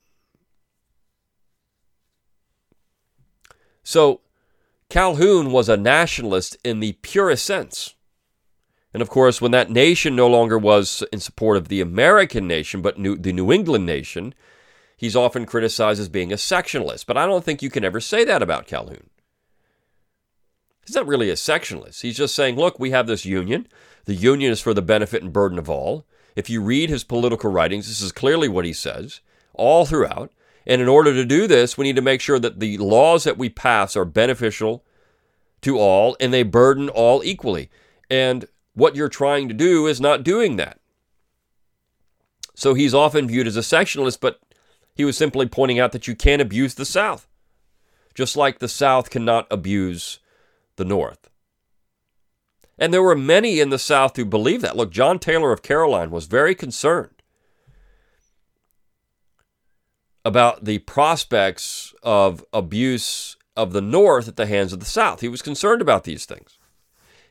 So, 3.83 4.21
Calhoun 4.89 5.51
was 5.51 5.69
a 5.69 5.77
nationalist 5.77 6.57
in 6.63 6.79
the 6.79 6.93
purest 7.01 7.45
sense. 7.45 7.95
And 8.93 9.01
of 9.01 9.09
course, 9.09 9.41
when 9.41 9.51
that 9.51 9.69
nation 9.69 10.15
no 10.15 10.27
longer 10.27 10.57
was 10.57 11.03
in 11.11 11.19
support 11.19 11.57
of 11.57 11.67
the 11.67 11.81
American 11.81 12.47
nation, 12.47 12.81
but 12.81 12.97
New, 12.97 13.17
the 13.17 13.33
New 13.33 13.51
England 13.51 13.85
nation, 13.85 14.33
he's 14.95 15.15
often 15.15 15.45
criticized 15.45 15.99
as 15.99 16.07
being 16.07 16.31
a 16.31 16.37
sectionalist. 16.37 17.05
But 17.05 17.17
I 17.17 17.25
don't 17.25 17.43
think 17.43 17.61
you 17.61 17.69
can 17.69 17.83
ever 17.83 17.99
say 17.99 18.23
that 18.23 18.41
about 18.41 18.67
Calhoun. 18.67 19.09
He's 20.85 20.95
not 20.95 21.07
really 21.07 21.29
a 21.29 21.33
sectionalist. 21.33 22.01
He's 22.01 22.17
just 22.17 22.35
saying, 22.35 22.57
look, 22.57 22.79
we 22.79 22.91
have 22.91 23.07
this 23.07 23.25
union. 23.25 23.67
The 24.05 24.13
union 24.13 24.51
is 24.51 24.61
for 24.61 24.73
the 24.73 24.81
benefit 24.81 25.23
and 25.23 25.33
burden 25.33 25.57
of 25.57 25.69
all. 25.69 26.05
If 26.35 26.49
you 26.49 26.61
read 26.61 26.89
his 26.89 27.03
political 27.03 27.51
writings, 27.51 27.87
this 27.87 28.01
is 28.01 28.11
clearly 28.11 28.47
what 28.47 28.65
he 28.65 28.73
says 28.73 29.21
all 29.53 29.85
throughout. 29.85 30.31
And 30.67 30.81
in 30.81 30.87
order 30.87 31.13
to 31.13 31.25
do 31.25 31.47
this, 31.47 31.77
we 31.77 31.85
need 31.85 31.95
to 31.95 32.01
make 32.01 32.21
sure 32.21 32.39
that 32.39 32.59
the 32.59 32.77
laws 32.77 33.23
that 33.23 33.37
we 33.37 33.49
pass 33.49 33.95
are 33.95 34.05
beneficial 34.05 34.83
to 35.61 35.79
all 35.79 36.15
and 36.19 36.33
they 36.33 36.43
burden 36.43 36.89
all 36.89 37.23
equally. 37.23 37.69
And 38.09 38.45
what 38.73 38.95
you're 38.95 39.09
trying 39.09 39.47
to 39.47 39.53
do 39.53 39.87
is 39.87 40.01
not 40.01 40.23
doing 40.23 40.57
that. 40.57 40.79
So 42.55 42.73
he's 42.73 42.93
often 42.93 43.27
viewed 43.27 43.47
as 43.47 43.57
a 43.57 43.61
sectionalist, 43.61 44.19
but 44.21 44.39
he 44.95 45.03
was 45.03 45.17
simply 45.17 45.47
pointing 45.47 45.79
out 45.79 45.91
that 45.91 46.07
you 46.07 46.15
can't 46.15 46.41
abuse 46.41 46.75
the 46.75 46.85
South, 46.85 47.27
just 48.13 48.37
like 48.37 48.59
the 48.59 48.67
South 48.67 49.09
cannot 49.09 49.47
abuse 49.51 50.19
the 50.77 50.85
North. 50.85 51.29
And 52.77 52.93
there 52.93 53.03
were 53.03 53.15
many 53.15 53.59
in 53.59 53.69
the 53.69 53.79
South 53.79 54.15
who 54.15 54.25
believed 54.25 54.63
that. 54.63 54.75
Look, 54.75 54.91
John 54.91 55.19
Taylor 55.19 55.51
of 55.51 55.61
Caroline 55.61 56.11
was 56.11 56.25
very 56.25 56.55
concerned 56.55 57.21
about 60.25 60.65
the 60.65 60.79
prospects 60.79 61.93
of 62.03 62.43
abuse 62.51 63.37
of 63.55 63.71
the 63.71 63.81
North 63.81 64.27
at 64.27 64.35
the 64.35 64.47
hands 64.47 64.73
of 64.73 64.79
the 64.79 64.85
South. 64.85 65.21
He 65.21 65.29
was 65.29 65.41
concerned 65.41 65.81
about 65.81 66.03
these 66.03 66.25
things. 66.25 66.57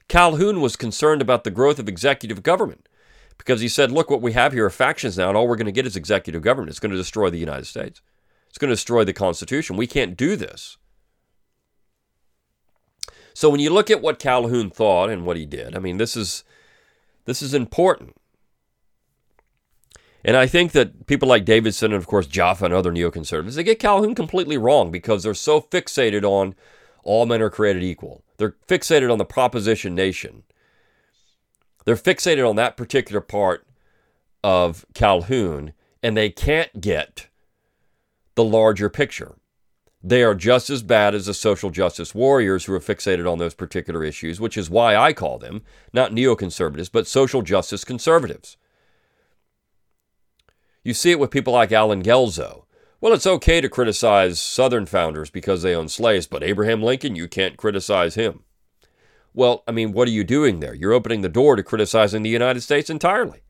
Calhoun 0.09 0.61
was 0.61 0.77
concerned 0.77 1.21
about 1.21 1.45
the 1.45 1.51
growth 1.51 1.79
of 1.79 1.89
executive 1.89 2.43
government 2.43 2.89
because 3.37 3.61
he 3.61 3.69
said, 3.69 3.91
look, 3.91 4.11
what 4.11 4.23
we 4.23 4.33
have 4.33 4.53
here 4.53 4.67
are 4.67 4.71
factions 4.71 5.19
now, 5.19 5.29
and 5.29 5.37
all 5.37 5.49
we're 5.49 5.57
going 5.57 5.67
to 5.67 5.73
get 5.73 5.87
is 5.87 5.97
executive 5.97 6.43
government. 6.43 6.71
It's 6.71 6.79
going 6.79 6.93
to 6.93 6.97
destroy 6.97 7.31
the 7.31 7.39
United 7.39 7.67
States, 7.67 8.01
it's 8.49 8.59
going 8.59 8.69
to 8.69 8.75
destroy 8.75 9.05
the 9.05 9.13
Constitution. 9.13 9.77
We 9.77 9.87
can't 9.87 10.17
do 10.17 10.37
this. 10.37 10.79
So 13.35 13.51
when 13.51 13.61
you 13.61 13.71
look 13.71 13.91
at 13.91 14.01
what 14.01 14.19
Calhoun 14.19 14.71
thought 14.71 15.11
and 15.11 15.27
what 15.27 15.37
he 15.37 15.45
did, 15.45 15.77
I 15.77 15.81
mean, 15.81 15.99
this 15.99 16.17
is 16.17 16.45
this 17.27 17.43
is 17.43 17.53
important. 17.53 18.17
And 20.25 20.37
I 20.37 20.47
think 20.47 20.73
that 20.73 21.07
people 21.07 21.29
like 21.29 21.45
Davidson 21.45 21.93
and, 21.93 22.01
of 22.01 22.07
course, 22.07 22.27
Jaffa 22.27 22.65
and 22.65 22.73
other 22.73 22.91
neoconservatives, 22.91 23.57
they 23.57 23.63
get 23.63 23.79
Calhoun 23.79 24.15
completely 24.15 24.57
wrong 24.57 24.91
because 24.91 25.23
they're 25.23 25.35
so 25.35 25.61
fixated 25.61 26.25
on 26.25 26.55
all 27.03 27.27
men 27.27 27.43
are 27.43 27.51
created 27.51 27.83
equal. 27.83 28.25
They're 28.39 28.57
fixated 28.67 29.13
on 29.13 29.19
the 29.19 29.27
proposition 29.27 29.95
nation. 29.95 30.45
They're 31.85 31.95
fixated 31.95 32.49
on 32.49 32.57
that 32.57 32.79
particular 32.79 33.21
part 33.21 33.67
of 34.43 34.87
Calhoun, 34.95 35.75
and 36.03 36.17
they 36.17 36.31
can't 36.31 36.81
get 36.81 37.29
the 38.35 38.45
larger 38.45 38.89
picture. 38.89 39.37
They 40.07 40.23
are 40.23 40.35
just 40.35 40.69
as 40.69 40.83
bad 40.83 41.15
as 41.15 41.25
the 41.25 41.33
social 41.33 41.71
justice 41.71 42.15
warriors 42.15 42.67
who 42.67 42.75
are 42.75 42.81
fixated 42.81 43.31
on 43.31 43.39
those 43.39 43.55
particular 43.55 44.05
issues, 44.05 44.39
which 44.39 44.59
is 44.59 44.69
why 44.69 44.95
I 44.95 45.15
call 45.15 45.39
them 45.39 45.63
not 45.95 46.13
neoconservatives, 46.13 46.93
but 46.93 47.07
social 47.07 47.41
justice 47.41 47.85
conservatives. 47.85 48.59
You 50.83 50.93
see 50.93 51.11
it 51.11 51.19
with 51.19 51.31
people 51.31 51.55
like 51.55 51.73
Allen 51.73 52.03
Guelzo. 52.03 52.65
Well, 53.01 53.15
it's 53.15 53.27
okay 53.27 53.63
to 53.63 53.69
criticize 53.71 54.39
Southern 54.39 54.85
founders 54.85 55.31
because 55.31 55.63
they 55.63 55.75
own 55.75 55.89
slaves, 55.89 56.27
but 56.27 56.43
Abraham 56.43 56.83
Lincoln, 56.83 57.17
you 57.17 57.27
can't 57.27 57.57
criticize 57.57 58.15
him. 58.15 58.45
Well, 59.33 59.65
I 59.67 59.73
mean, 59.73 59.93
what 59.93 60.07
are 60.07 60.13
you 60.13 60.23
doing 60.23 60.61
there? 60.61 60.75
You're 60.75 60.93
opening 60.93 61.23
the 61.23 61.31
door 61.31 61.57
to 61.57 61.63
criticizing 61.63 62.23
the 62.23 62.29
United 62.29 62.61
States 62.61 62.91
entirely. 62.91 63.41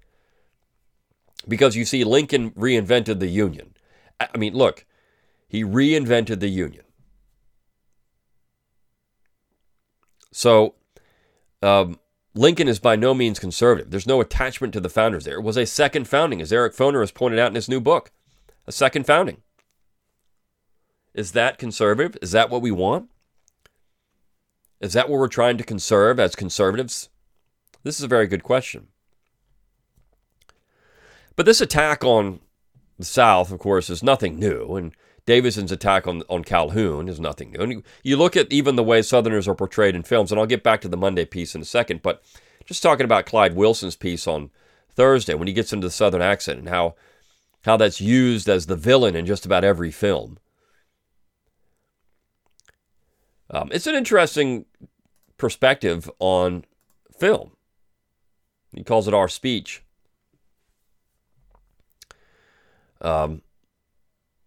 Because 1.48 1.74
you 1.74 1.84
see, 1.84 2.04
Lincoln 2.04 2.52
reinvented 2.52 3.18
the 3.18 3.26
Union. 3.26 3.74
I 4.20 4.38
mean, 4.38 4.54
look, 4.54 4.86
he 5.46 5.64
reinvented 5.64 6.40
the 6.40 6.48
Union. 6.48 6.84
So, 10.32 10.74
um, 11.62 11.98
Lincoln 12.34 12.66
is 12.66 12.80
by 12.80 12.96
no 12.96 13.14
means 13.14 13.38
conservative. 13.38 13.90
There's 13.90 14.06
no 14.06 14.20
attachment 14.20 14.72
to 14.72 14.80
the 14.80 14.88
founders 14.88 15.24
there. 15.24 15.36
It 15.36 15.42
was 15.44 15.56
a 15.56 15.66
second 15.66 16.08
founding, 16.08 16.42
as 16.42 16.52
Eric 16.52 16.74
Foner 16.74 17.00
has 17.00 17.12
pointed 17.12 17.38
out 17.38 17.48
in 17.50 17.54
his 17.54 17.68
new 17.68 17.80
book. 17.80 18.10
A 18.66 18.72
second 18.72 19.06
founding. 19.06 19.42
Is 21.14 21.32
that 21.32 21.58
conservative? 21.58 22.16
Is 22.20 22.32
that 22.32 22.50
what 22.50 22.62
we 22.62 22.72
want? 22.72 23.08
Is 24.80 24.94
that 24.94 25.08
what 25.08 25.20
we're 25.20 25.28
trying 25.28 25.56
to 25.58 25.64
conserve 25.64 26.18
as 26.18 26.34
conservatives? 26.34 27.08
This 27.84 27.98
is 27.98 28.04
a 28.04 28.08
very 28.08 28.26
good 28.26 28.42
question. 28.42 28.88
But 31.36 31.46
this 31.46 31.60
attack 31.60 32.02
on 32.02 32.40
the 32.98 33.04
South, 33.04 33.52
of 33.52 33.58
course, 33.60 33.90
is 33.90 34.02
nothing 34.02 34.38
new. 34.38 34.74
And 34.74 34.92
Davidson's 35.26 35.72
attack 35.72 36.06
on, 36.06 36.22
on 36.28 36.44
Calhoun 36.44 37.08
is 37.08 37.18
nothing 37.18 37.52
new. 37.52 37.60
And 37.60 37.72
you, 37.72 37.82
you 38.02 38.16
look 38.16 38.36
at 38.36 38.52
even 38.52 38.76
the 38.76 38.82
way 38.82 39.00
Southerners 39.02 39.48
are 39.48 39.54
portrayed 39.54 39.94
in 39.94 40.02
films, 40.02 40.30
and 40.30 40.38
I'll 40.38 40.46
get 40.46 40.62
back 40.62 40.80
to 40.82 40.88
the 40.88 40.96
Monday 40.96 41.24
piece 41.24 41.54
in 41.54 41.62
a 41.62 41.66
second, 41.66 42.02
but 42.02 42.22
just 42.66 42.82
talking 42.82 43.04
about 43.04 43.26
Clyde 43.26 43.56
Wilson's 43.56 43.96
piece 43.96 44.26
on 44.26 44.50
Thursday 44.90 45.34
when 45.34 45.48
he 45.48 45.54
gets 45.54 45.72
into 45.72 45.86
the 45.86 45.92
Southern 45.92 46.22
accent 46.22 46.58
and 46.58 46.68
how 46.68 46.94
how 47.64 47.78
that's 47.78 48.00
used 48.00 48.46
as 48.48 48.66
the 48.66 48.76
villain 48.76 49.16
in 49.16 49.24
just 49.24 49.46
about 49.46 49.64
every 49.64 49.90
film. 49.90 50.38
Um, 53.48 53.70
it's 53.72 53.86
an 53.86 53.94
interesting 53.94 54.66
perspective 55.38 56.10
on 56.18 56.64
film. 57.18 57.52
He 58.74 58.84
calls 58.84 59.08
it 59.08 59.14
our 59.14 59.28
speech. 59.28 59.82
Um, 63.00 63.40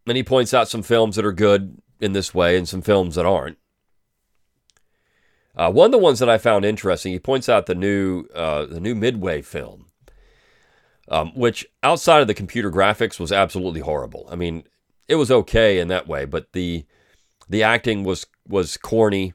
and 0.07 0.17
he 0.17 0.23
points 0.23 0.53
out 0.53 0.69
some 0.69 0.83
films 0.83 1.15
that 1.15 1.25
are 1.25 1.33
good 1.33 1.81
in 1.99 2.13
this 2.13 2.33
way 2.33 2.57
and 2.57 2.67
some 2.67 2.81
films 2.81 3.15
that 3.15 3.25
aren't. 3.25 3.57
Uh, 5.55 5.71
one 5.71 5.87
of 5.87 5.91
the 5.91 5.97
ones 5.97 6.19
that 6.19 6.29
I 6.29 6.37
found 6.37 6.65
interesting, 6.65 7.13
he 7.13 7.19
points 7.19 7.49
out 7.49 7.65
the 7.65 7.75
new 7.75 8.25
uh, 8.35 8.67
the 8.67 8.79
new 8.79 8.93
Midway 8.93 9.41
film, 9.41 9.87
um, 11.09 11.31
which 11.35 11.65
outside 11.81 12.21
of 12.21 12.27
the 12.27 12.35
computer 12.35 12.71
graphics 12.71 13.19
was 13.19 13.31
absolutely 13.31 13.81
horrible. 13.81 14.27
I 14.29 14.35
mean, 14.35 14.63
it 15.07 15.15
was 15.15 15.31
okay 15.31 15.79
in 15.79 15.87
that 15.87 16.07
way, 16.07 16.25
but 16.25 16.53
the 16.53 16.85
the 17.49 17.63
acting 17.63 18.03
was 18.03 18.27
was 18.47 18.77
corny. 18.77 19.33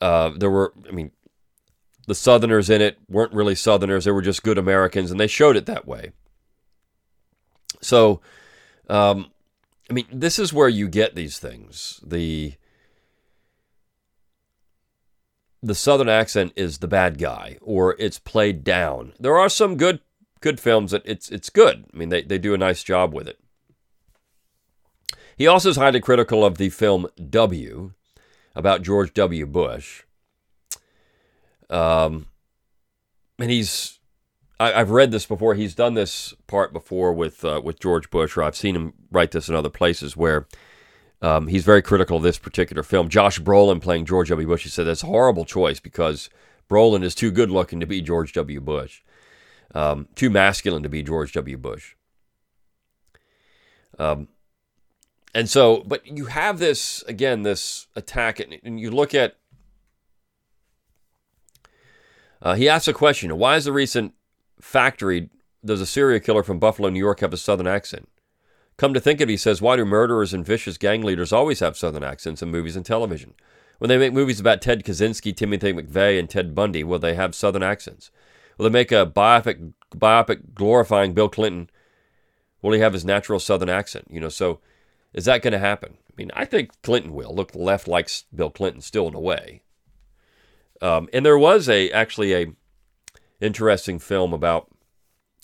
Uh, 0.00 0.30
there 0.36 0.50
were, 0.50 0.74
I 0.88 0.92
mean, 0.92 1.10
the 2.06 2.14
Southerners 2.14 2.68
in 2.68 2.82
it 2.82 2.98
weren't 3.08 3.32
really 3.32 3.54
Southerners; 3.54 4.04
they 4.04 4.10
were 4.10 4.22
just 4.22 4.42
good 4.42 4.58
Americans, 4.58 5.10
and 5.10 5.18
they 5.18 5.26
showed 5.26 5.56
it 5.56 5.64
that 5.66 5.86
way. 5.86 6.12
So, 7.80 8.20
um, 8.90 9.30
I 9.90 9.92
mean, 9.92 10.06
this 10.12 10.38
is 10.38 10.52
where 10.52 10.68
you 10.68 10.88
get 10.88 11.16
these 11.16 11.38
things. 11.38 12.00
The 12.06 12.54
the 15.62 15.74
southern 15.74 16.08
accent 16.08 16.52
is 16.56 16.78
the 16.78 16.88
bad 16.88 17.18
guy 17.18 17.58
or 17.60 17.94
it's 17.98 18.18
played 18.18 18.64
down. 18.64 19.12
There 19.20 19.36
are 19.36 19.50
some 19.50 19.76
good 19.76 20.00
good 20.40 20.60
films 20.60 20.92
that 20.92 21.02
it's 21.04 21.28
it's 21.28 21.50
good. 21.50 21.84
I 21.92 21.96
mean 21.96 22.08
they, 22.08 22.22
they 22.22 22.38
do 22.38 22.54
a 22.54 22.58
nice 22.58 22.82
job 22.82 23.12
with 23.12 23.28
it. 23.28 23.38
He 25.36 25.46
also 25.46 25.70
is 25.70 25.76
highly 25.76 26.00
critical 26.00 26.44
of 26.44 26.56
the 26.56 26.70
film 26.70 27.08
W 27.28 27.92
about 28.54 28.82
George 28.82 29.12
W. 29.14 29.46
Bush. 29.46 30.02
Um, 31.68 32.26
and 33.38 33.50
he's 33.50 33.99
I, 34.60 34.72
have 34.72 34.90
read 34.90 35.10
this 35.10 35.24
before. 35.24 35.54
He's 35.54 35.74
done 35.74 35.94
this 35.94 36.34
part 36.46 36.72
before 36.74 37.14
with 37.14 37.44
uh, 37.44 37.62
with 37.64 37.80
George 37.80 38.10
Bush, 38.10 38.36
or 38.36 38.42
I've 38.42 38.54
seen 38.54 38.76
him 38.76 38.92
write 39.10 39.30
this 39.30 39.48
in 39.48 39.54
other 39.54 39.70
places 39.70 40.18
where 40.18 40.46
um, 41.22 41.46
he's 41.46 41.64
very 41.64 41.80
critical 41.80 42.18
of 42.18 42.22
this 42.22 42.38
particular 42.38 42.82
film. 42.82 43.08
Josh 43.08 43.40
Brolin 43.40 43.80
playing 43.80 44.04
George 44.04 44.28
W. 44.28 44.46
Bush. 44.46 44.64
He 44.64 44.68
said 44.68 44.86
that's 44.86 45.02
a 45.02 45.06
horrible 45.06 45.46
choice 45.46 45.80
because 45.80 46.28
Brolin 46.68 47.02
is 47.02 47.14
too 47.14 47.30
good 47.30 47.50
looking 47.50 47.80
to 47.80 47.86
be 47.86 48.02
George 48.02 48.34
W. 48.34 48.60
Bush, 48.60 49.00
um, 49.74 50.08
too 50.14 50.28
masculine 50.28 50.82
to 50.82 50.90
be 50.90 51.02
George 51.02 51.32
W. 51.32 51.56
Bush. 51.56 51.94
Um, 53.98 54.28
and 55.34 55.48
so, 55.48 55.82
but 55.86 56.06
you 56.06 56.26
have 56.26 56.58
this 56.58 57.02
again, 57.04 57.44
this 57.44 57.86
attack, 57.96 58.40
and 58.40 58.78
you 58.78 58.90
look 58.90 59.14
at. 59.14 59.36
Uh, 62.42 62.54
he 62.54 62.68
asks 62.68 62.88
a 62.88 62.92
question: 62.92 63.38
Why 63.38 63.56
is 63.56 63.64
the 63.64 63.72
recent 63.72 64.12
factory 64.60 65.30
does 65.64 65.80
a 65.80 65.86
serial 65.86 66.20
killer 66.20 66.42
from 66.42 66.58
Buffalo, 66.58 66.88
New 66.88 66.98
York 66.98 67.20
have 67.20 67.32
a 67.32 67.36
southern 67.36 67.66
accent? 67.66 68.08
Come 68.76 68.94
to 68.94 69.00
think 69.00 69.20
of 69.20 69.28
it, 69.28 69.32
he 69.32 69.36
says, 69.36 69.60
why 69.60 69.76
do 69.76 69.84
murderers 69.84 70.32
and 70.32 70.44
vicious 70.44 70.78
gang 70.78 71.02
leaders 71.02 71.32
always 71.32 71.60
have 71.60 71.76
southern 71.76 72.02
accents 72.02 72.40
in 72.40 72.50
movies 72.50 72.76
and 72.76 72.86
television? 72.86 73.34
When 73.78 73.88
they 73.88 73.98
make 73.98 74.12
movies 74.12 74.40
about 74.40 74.62
Ted 74.62 74.84
Kaczynski, 74.84 75.36
Timothy 75.36 75.72
McVeigh, 75.72 76.18
and 76.18 76.28
Ted 76.28 76.54
Bundy, 76.54 76.84
will 76.84 76.98
they 76.98 77.14
have 77.14 77.34
southern 77.34 77.62
accents? 77.62 78.10
Will 78.56 78.64
they 78.64 78.70
make 78.70 78.92
a 78.92 79.06
biopic, 79.06 79.72
biopic 79.94 80.54
glorifying 80.54 81.12
Bill 81.12 81.28
Clinton? 81.28 81.70
Will 82.62 82.72
he 82.72 82.80
have 82.80 82.92
his 82.92 83.04
natural 83.04 83.40
southern 83.40 83.70
accent? 83.70 84.06
You 84.10 84.20
know, 84.20 84.28
so 84.28 84.60
is 85.12 85.24
that 85.24 85.42
going 85.42 85.52
to 85.52 85.58
happen? 85.58 85.96
I 85.98 86.12
mean, 86.16 86.30
I 86.34 86.44
think 86.44 86.70
Clinton 86.82 87.14
will. 87.14 87.34
Look, 87.34 87.54
left 87.54 87.88
likes 87.88 88.24
Bill 88.34 88.50
Clinton 88.50 88.82
still 88.82 89.08
in 89.08 89.14
a 89.14 89.20
way. 89.20 89.62
Um, 90.82 91.08
and 91.12 91.24
there 91.24 91.38
was 91.38 91.68
a 91.68 91.90
actually 91.90 92.34
a 92.34 92.52
interesting 93.40 93.98
film 93.98 94.32
about. 94.32 94.68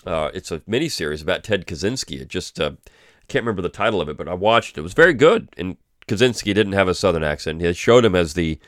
Uh, 0.07 0.31
it's 0.35 0.53
a 0.53 0.61
miniseries 0.61 1.23
about 1.23 1.43
Ted 1.43 1.67
Kaczynski. 1.67 2.21
It 2.21 2.29
just 2.29 2.61
uh, 2.61 2.73
I 2.87 3.25
can't 3.29 3.45
remember 3.45 3.63
the 3.63 3.69
title 3.69 4.01
of 4.01 4.09
it, 4.09 4.17
but 4.17 4.29
I 4.29 4.35
watched 4.35 4.77
it. 4.77 4.81
It 4.81 4.83
was 4.83 4.95
very 4.95 5.15
good. 5.15 5.49
And 5.57 5.77
Kaczynski 6.07 6.55
didn't 6.55 6.75
have 6.75 6.89
a 6.89 6.95
southern 6.95 7.25
accent. 7.25 7.63
It 7.63 7.77
showed 7.77 8.05
him 8.05 8.15
as 8.15 8.35
the 8.35 8.59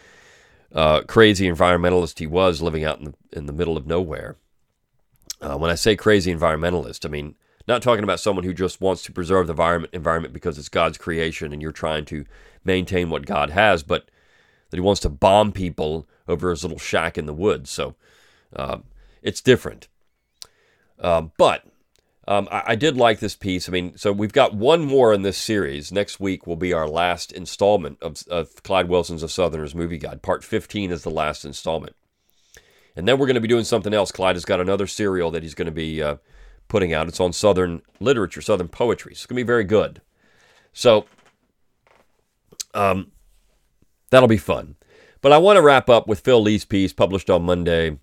uh, 0.75 1.03
crazy 1.03 1.49
environmentalist 1.49 2.19
he 2.19 2.27
was, 2.27 2.61
living 2.61 2.85
out 2.85 2.99
in 2.99 3.05
the 3.05 3.15
in 3.33 3.47
the 3.47 3.53
middle 3.53 3.77
of 3.77 3.87
nowhere. 3.87 4.37
Uh, 5.41 5.57
when 5.57 5.71
I 5.71 5.77
say 5.77 5.95
crazy 5.95 6.35
environmentalist, 6.35 7.07
I 7.07 7.09
mean 7.09 7.37
not 7.69 7.83
talking 7.83 8.03
about 8.03 8.19
someone 8.19 8.45
who 8.45 8.55
just 8.55 8.81
wants 8.81 9.03
to 9.03 9.13
preserve 9.13 9.47
the 9.47 9.53
environment 9.53 9.93
environment 9.93 10.35
because 10.35 10.59
it's 10.59 10.71
God's 10.71 10.99
creation 10.99 11.53
and 11.53 11.61
you're 11.61 11.71
trying 11.71 12.07
to 12.07 12.25
maintain 12.65 13.11
what 13.11 13.27
God 13.27 13.51
has, 13.51 13.83
but 13.83 14.11
that 14.71 14.77
he 14.77 14.81
wants 14.81 15.01
to 15.03 15.09
bomb 15.09 15.53
people 15.53 16.09
over 16.27 16.51
his 16.51 16.65
little 16.65 16.79
shack 16.79 17.17
in 17.17 17.27
the 17.27 17.35
woods. 17.35 17.71
So 17.71 17.95
uh, 18.57 18.79
it's 19.23 19.41
different. 19.41 19.89
Um, 21.01 21.33
but 21.39 21.65
um, 22.27 22.49
I, 22.51 22.63
I, 22.69 22.75
did 22.75 22.97
like 22.97 23.21
this 23.21 23.37
piece. 23.37 23.69
I 23.69 23.73
mean, 23.73 23.97
so 23.97 24.13
we've 24.13 24.33
got 24.33 24.53
one 24.53 24.85
more 24.85 25.15
in 25.15 25.23
this 25.23 25.39
series. 25.39 25.93
Next 25.93 26.19
week 26.19 26.47
will 26.47 26.57
be 26.57 26.73
our 26.73 26.89
last 26.89 27.33
installment 27.33 27.99
of, 28.03 28.23
of 28.29 28.63
Clyde 28.65 28.89
Wilson's 28.89 29.23
Of 29.23 29.31
Southerner's 29.31 29.75
Movie 29.75 29.97
Guide. 29.97 30.23
Part 30.23 30.43
15 30.43 30.91
is 30.91 31.05
the 31.05 31.11
last 31.11 31.45
installment. 31.45 31.95
And 32.97 33.07
then 33.07 33.17
we're 33.17 33.27
going 33.27 33.37
to 33.37 33.41
be 33.41 33.49
doing 33.49 33.65
something 33.65 33.95
else. 33.95 34.11
Clyde 34.11 34.37
has 34.37 34.45
got 34.45 34.61
another 34.61 34.87
serial 34.87 35.31
that 35.31 35.43
he's 35.43 35.55
going 35.55 35.67
to 35.67 35.73
be 35.73 36.03
uh, 36.03 36.17
putting 36.67 36.93
out. 36.93 37.09
It's 37.09 37.21
on 37.21 37.33
Southern 37.33 37.81
literature, 38.01 38.43
Southern 38.43 38.69
poetry. 38.69 39.13
It's 39.13 39.25
going 39.25 39.37
to 39.37 39.45
be 39.45 39.47
very 39.47 39.65
good. 39.65 40.03
So 40.73 41.07
um, 42.75 43.13
that'll 44.11 44.29
be 44.29 44.37
fun. 44.37 44.77
But 45.21 45.33
I 45.33 45.39
want 45.39 45.57
to 45.57 45.63
wrap 45.63 45.89
up 45.89 46.07
with 46.07 46.21
Phil 46.21 46.43
Leigh's 46.43 46.65
piece 46.65 46.93
published 46.93 47.31
on 47.31 47.43
Monday. 47.43 47.99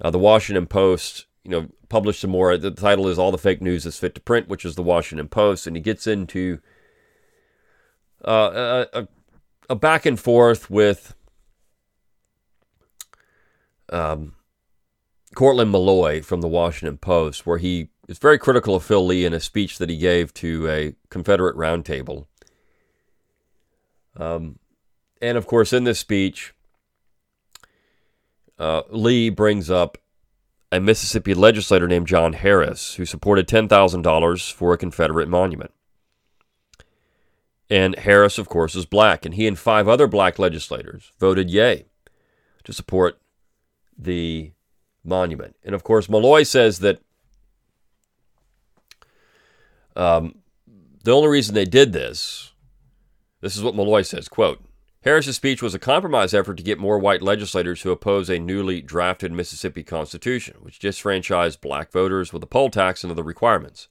Uh, 0.00 0.10
the 0.10 0.18
Washington 0.18 0.66
Post, 0.66 1.26
you 1.44 1.50
know, 1.50 1.68
published 1.88 2.20
some 2.20 2.30
more. 2.30 2.56
The 2.56 2.70
title 2.70 3.08
is 3.08 3.18
"All 3.18 3.32
the 3.32 3.38
Fake 3.38 3.62
News 3.62 3.86
is 3.86 3.98
Fit 3.98 4.14
to 4.14 4.20
Print," 4.20 4.48
which 4.48 4.64
is 4.64 4.74
the 4.74 4.82
Washington 4.82 5.28
Post, 5.28 5.66
and 5.66 5.76
he 5.76 5.82
gets 5.82 6.06
into 6.06 6.60
uh, 8.24 8.84
a, 8.92 9.08
a, 9.70 9.74
back 9.74 10.06
and 10.06 10.18
forth 10.18 10.70
with 10.70 11.14
um, 13.90 14.34
Courtland 15.34 15.70
Molloy 15.70 16.22
from 16.22 16.40
the 16.40 16.48
Washington 16.48 16.98
Post, 16.98 17.46
where 17.46 17.58
he 17.58 17.90
is 18.08 18.18
very 18.18 18.38
critical 18.38 18.74
of 18.74 18.84
Phil 18.84 19.04
Leigh 19.04 19.24
in 19.24 19.32
a 19.32 19.40
speech 19.40 19.78
that 19.78 19.90
he 19.90 19.96
gave 19.96 20.32
to 20.34 20.68
a 20.68 20.94
Confederate 21.10 21.56
roundtable. 21.56 22.26
Um, 24.16 24.58
and 25.20 25.36
of 25.36 25.46
course, 25.46 25.72
in 25.72 25.84
this 25.84 25.98
speech, 25.98 26.54
uh, 28.58 28.82
Leigh 28.90 29.30
brings 29.30 29.70
up 29.70 29.98
a 30.72 30.80
Mississippi 30.80 31.34
legislator 31.34 31.86
named 31.86 32.06
John 32.06 32.32
Harris 32.32 32.94
who 32.94 33.04
supported 33.04 33.46
$10,000 33.46 34.52
for 34.52 34.72
a 34.72 34.78
Confederate 34.78 35.28
monument. 35.28 35.72
And 37.68 37.96
Harris, 37.96 38.38
of 38.38 38.48
course, 38.48 38.76
is 38.76 38.86
black, 38.86 39.24
and 39.24 39.34
he 39.34 39.46
and 39.46 39.58
five 39.58 39.88
other 39.88 40.06
black 40.06 40.38
legislators 40.38 41.12
voted 41.18 41.50
yay 41.50 41.86
to 42.64 42.72
support 42.72 43.18
the 43.98 44.52
monument. 45.04 45.56
And 45.64 45.74
of 45.74 45.82
course, 45.82 46.08
Molloy 46.08 46.44
says 46.44 46.80
that 46.80 47.00
um, 49.96 50.36
the 51.02 51.12
only 51.12 51.28
reason 51.28 51.54
they 51.54 51.64
did 51.64 51.92
this, 51.92 52.52
this 53.40 53.56
is 53.56 53.62
what 53.62 53.74
Molloy 53.74 54.02
says, 54.02 54.28
quote, 54.28 54.62
Harris's 55.06 55.36
speech 55.36 55.62
was 55.62 55.72
a 55.72 55.78
compromise 55.78 56.34
effort 56.34 56.56
to 56.56 56.64
get 56.64 56.80
more 56.80 56.98
white 56.98 57.22
legislators 57.22 57.80
to 57.80 57.92
oppose 57.92 58.28
a 58.28 58.40
newly 58.40 58.82
drafted 58.82 59.30
Mississippi 59.30 59.84
Constitution, 59.84 60.56
which 60.62 60.80
disfranchised 60.80 61.60
black 61.60 61.92
voters 61.92 62.32
with 62.32 62.42
a 62.42 62.46
poll 62.46 62.70
tax 62.70 63.04
and 63.04 63.12
other 63.12 63.22
requirements. 63.22 63.86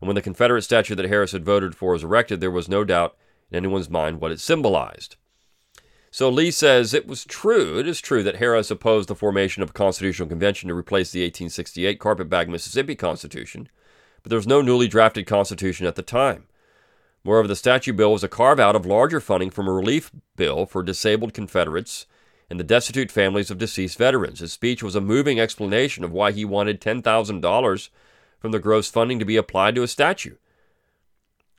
And 0.00 0.08
when 0.08 0.14
the 0.14 0.22
Confederate 0.22 0.62
statue 0.62 0.94
that 0.94 1.04
Harris 1.04 1.32
had 1.32 1.44
voted 1.44 1.76
for 1.76 1.92
was 1.92 2.02
erected, 2.02 2.40
there 2.40 2.50
was 2.50 2.66
no 2.66 2.82
doubt 2.82 3.14
in 3.50 3.58
anyone's 3.58 3.90
mind 3.90 4.22
what 4.22 4.32
it 4.32 4.40
symbolized. 4.40 5.16
So 6.10 6.30
Leigh 6.30 6.50
says 6.50 6.94
it 6.94 7.06
was 7.06 7.26
true, 7.26 7.78
it 7.78 7.86
is 7.86 8.00
true 8.00 8.22
that 8.22 8.36
Harris 8.36 8.70
opposed 8.70 9.10
the 9.10 9.14
formation 9.14 9.62
of 9.62 9.68
a 9.68 9.74
constitutional 9.74 10.30
convention 10.30 10.68
to 10.70 10.74
replace 10.74 11.12
the 11.12 11.20
1868 11.24 12.00
carpetbag 12.00 12.48
Mississippi 12.48 12.94
Constitution, 12.94 13.68
but 14.22 14.30
there 14.30 14.38
was 14.38 14.46
no 14.46 14.62
newly 14.62 14.88
drafted 14.88 15.26
constitution 15.26 15.86
at 15.86 15.94
the 15.94 16.02
time. 16.02 16.46
Moreover, 17.24 17.48
the 17.48 17.56
statute 17.56 17.96
bill 17.96 18.12
was 18.12 18.22
a 18.22 18.28
carve 18.28 18.60
out 18.60 18.76
of 18.76 18.84
larger 18.84 19.20
funding 19.20 19.50
from 19.50 19.66
a 19.66 19.72
relief 19.72 20.10
bill 20.36 20.66
for 20.66 20.82
disabled 20.82 21.32
Confederates 21.32 22.06
and 22.50 22.60
the 22.60 22.64
destitute 22.64 23.10
families 23.10 23.50
of 23.50 23.56
deceased 23.56 23.96
veterans. 23.96 24.40
His 24.40 24.52
speech 24.52 24.82
was 24.82 24.94
a 24.94 25.00
moving 25.00 25.40
explanation 25.40 26.04
of 26.04 26.12
why 26.12 26.32
he 26.32 26.44
wanted 26.44 26.80
$10,000 26.80 27.88
from 28.38 28.52
the 28.52 28.58
gross 28.58 28.90
funding 28.90 29.18
to 29.18 29.24
be 29.24 29.36
applied 29.36 29.74
to 29.74 29.82
a 29.82 29.88
statue. 29.88 30.36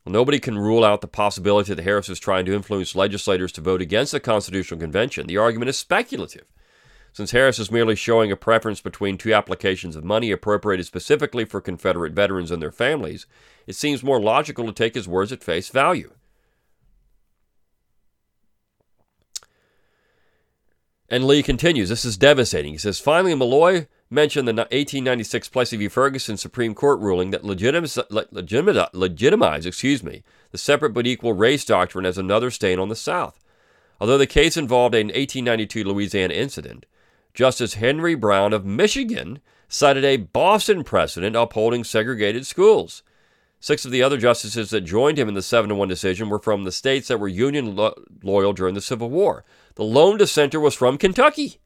Well, 0.06 0.13
nobody 0.13 0.38
can 0.38 0.60
rule 0.60 0.86
out 0.86 1.01
the 1.01 1.08
possibility 1.08 1.73
that 1.73 1.84
Harris 1.84 2.10
is 2.10 2.19
trying 2.19 2.45
to 2.45 2.54
influence 2.54 2.95
legislators 2.95 3.51
to 3.54 3.62
vote 3.62 3.82
against 3.82 4.12
the 4.12 4.19
Constitutional 4.19 4.80
Convention. 4.80 5.25
The 5.25 5.38
argument 5.38 5.69
is 5.69 5.80
speculative. 5.80 6.45
Since 7.15 7.32
Harris 7.32 7.60
is 7.60 7.71
merely 7.71 7.95
showing 7.95 8.30
a 8.30 8.36
preference 8.36 8.82
between 8.82 9.17
two 9.17 9.34
applications 9.34 9.95
of 9.95 10.04
money 10.04 10.32
appropriated 10.32 10.86
specifically 10.86 11.45
for 11.45 11.62
Confederate 11.62 12.12
veterans 12.12 12.51
and 12.51 12.62
their 12.62 12.73
families, 12.73 13.25
it 13.65 13.78
seems 13.78 14.04
more 14.04 14.19
logical 14.19 14.65
to 14.65 14.73
take 14.73 14.95
his 14.95 15.08
words 15.08 15.32
at 15.32 15.41
face 15.41 15.69
value. 15.69 16.12
And 21.08 21.23
Leigh 21.23 21.41
continues, 21.41 21.88
this 21.88 22.04
is 22.04 22.17
devastating. 22.17 22.73
He 22.73 22.78
says, 22.78 22.99
finally, 22.99 23.34
Malloy 23.34 23.88
mentioned 24.10 24.45
the 24.49 24.51
1896 24.51 25.47
Plessy 25.47 25.78
v. 25.78 25.88
Ferguson 25.88 26.36
Supreme 26.36 26.75
Court 26.75 26.99
ruling 26.99 27.32
that 27.32 27.45
legitimize, 27.45 27.97
legitimize 28.91 29.65
excuse 29.65 30.04
me, 30.04 30.25
the 30.51 30.58
separate 30.58 30.93
but 30.93 31.08
equal 31.08 31.32
race 31.32 31.63
doctrine 31.63 32.06
as 32.06 32.17
another 32.17 32.51
stain 32.51 32.78
on 32.78 32.89
the 32.89 32.93
South. 32.93 33.39
Although 34.01 34.17
the 34.17 34.28
case 34.28 34.58
involved 34.58 34.95
an 34.95 35.08
1892 35.08 35.86
Louisiana 35.86 36.34
incident, 36.34 36.86
Justice 37.36 37.74
Henry 37.76 38.15
Brown 38.15 38.54
of 38.54 38.65
Michigan 38.65 39.39
cited 39.67 40.06
a 40.06 40.17
Boston 40.17 40.86
precedent 40.86 41.36
upholding 41.36 41.84
segregated 41.84 42.45
schools. 42.45 43.04
Six 43.60 43.84
of 43.84 43.91
the 43.91 44.02
other 44.02 44.17
justices 44.17 44.69
that 44.69 44.82
joined 44.82 45.19
him 45.19 45.28
in 45.28 45.34
the 45.34 45.41
7 45.41 45.69
to 45.69 45.76
1 45.76 45.88
decision 45.88 46.30
were 46.30 46.39
from 46.39 46.63
the 46.63 46.71
states 46.71 47.10
that 47.10 47.19
were 47.19 47.28
Union 47.28 47.76
lo- 47.76 47.93
loyal 48.24 48.54
during 48.54 48.74
the 48.74 48.82
Civil 48.82 49.10
War. 49.10 49.43
The 49.76 49.84
lone 49.84 50.17
dissenter 50.17 50.60
was 50.60 50.76
from 50.76 50.98
Kentucky. 50.98 51.60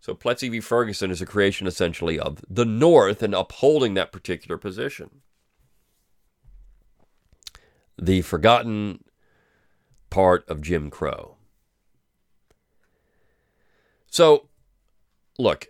So 0.00 0.14
Plessy 0.14 0.48
v. 0.48 0.60
Ferguson 0.60 1.12
is 1.12 1.22
a 1.22 1.26
creation 1.26 1.68
essentially 1.68 2.18
of 2.18 2.44
the 2.50 2.64
North 2.64 3.22
and 3.22 3.34
upholding 3.34 3.94
that 3.94 4.10
particular 4.10 4.58
position. 4.58 5.20
The 7.96 8.22
forgotten 8.22 9.04
part 10.10 10.48
of 10.48 10.62
Jim 10.62 10.90
Crow. 10.90 11.31
So, 14.12 14.50
look, 15.38 15.68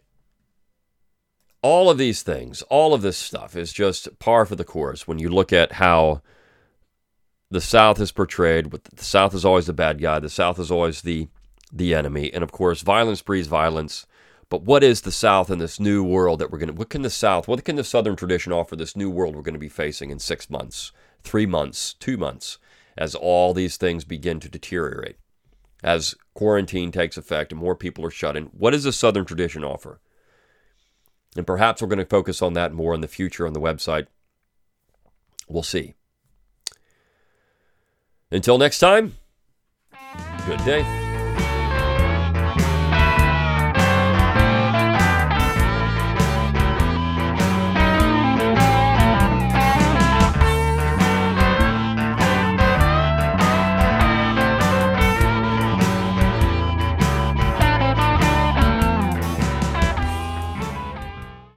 all 1.62 1.88
of 1.88 1.96
these 1.96 2.22
things, 2.24 2.62
all 2.62 2.92
of 2.92 3.00
this 3.00 3.16
stuff 3.16 3.54
is 3.54 3.72
just 3.72 4.18
par 4.18 4.44
for 4.46 4.56
the 4.56 4.64
course 4.64 5.06
when 5.06 5.20
you 5.20 5.28
look 5.28 5.52
at 5.52 5.74
how 5.74 6.22
the 7.52 7.60
South 7.60 8.00
is 8.00 8.10
portrayed. 8.10 8.72
With 8.72 8.82
the 8.82 9.04
South 9.04 9.32
is 9.32 9.44
always 9.44 9.66
the 9.66 9.72
bad 9.72 10.00
guy. 10.00 10.18
The 10.18 10.28
South 10.28 10.58
is 10.58 10.72
always 10.72 11.02
the 11.02 11.28
the 11.72 11.94
enemy, 11.94 12.34
and 12.34 12.42
of 12.42 12.50
course, 12.50 12.82
violence 12.82 13.22
breeds 13.22 13.46
violence. 13.46 14.06
But 14.48 14.62
what 14.62 14.82
is 14.82 15.02
the 15.02 15.12
South 15.12 15.48
in 15.48 15.58
this 15.58 15.78
new 15.78 16.02
world 16.02 16.40
that 16.40 16.50
we're 16.50 16.58
going 16.58 16.68
to? 16.68 16.74
What 16.74 16.90
can 16.90 17.02
the 17.02 17.10
South? 17.10 17.46
What 17.46 17.64
can 17.64 17.76
the 17.76 17.84
Southern 17.84 18.16
tradition 18.16 18.52
offer 18.52 18.74
this 18.74 18.96
new 18.96 19.08
world 19.08 19.36
we're 19.36 19.42
going 19.42 19.54
to 19.54 19.60
be 19.60 19.68
facing 19.68 20.10
in 20.10 20.18
six 20.18 20.50
months, 20.50 20.90
three 21.22 21.46
months, 21.46 21.94
two 21.94 22.16
months, 22.16 22.58
as 22.98 23.14
all 23.14 23.54
these 23.54 23.76
things 23.76 24.04
begin 24.04 24.40
to 24.40 24.48
deteriorate? 24.48 25.16
As 25.82 26.14
quarantine 26.34 26.92
takes 26.92 27.16
effect 27.16 27.52
and 27.52 27.60
more 27.60 27.74
people 27.74 28.04
are 28.04 28.10
shut 28.10 28.36
in. 28.36 28.44
What 28.46 28.70
does 28.70 28.84
the 28.84 28.92
Southern 28.92 29.24
tradition 29.24 29.64
offer? 29.64 30.00
And 31.36 31.46
perhaps 31.46 31.80
we're 31.80 31.88
going 31.88 31.98
to 31.98 32.04
focus 32.04 32.42
on 32.42 32.52
that 32.54 32.72
more 32.72 32.94
in 32.94 33.00
the 33.00 33.08
future 33.08 33.46
on 33.46 33.52
the 33.52 33.60
website. 33.60 34.06
We'll 35.48 35.62
see. 35.62 35.94
Until 38.30 38.58
next 38.58 38.78
time, 38.78 39.14
good 40.46 40.64
day. 40.64 41.01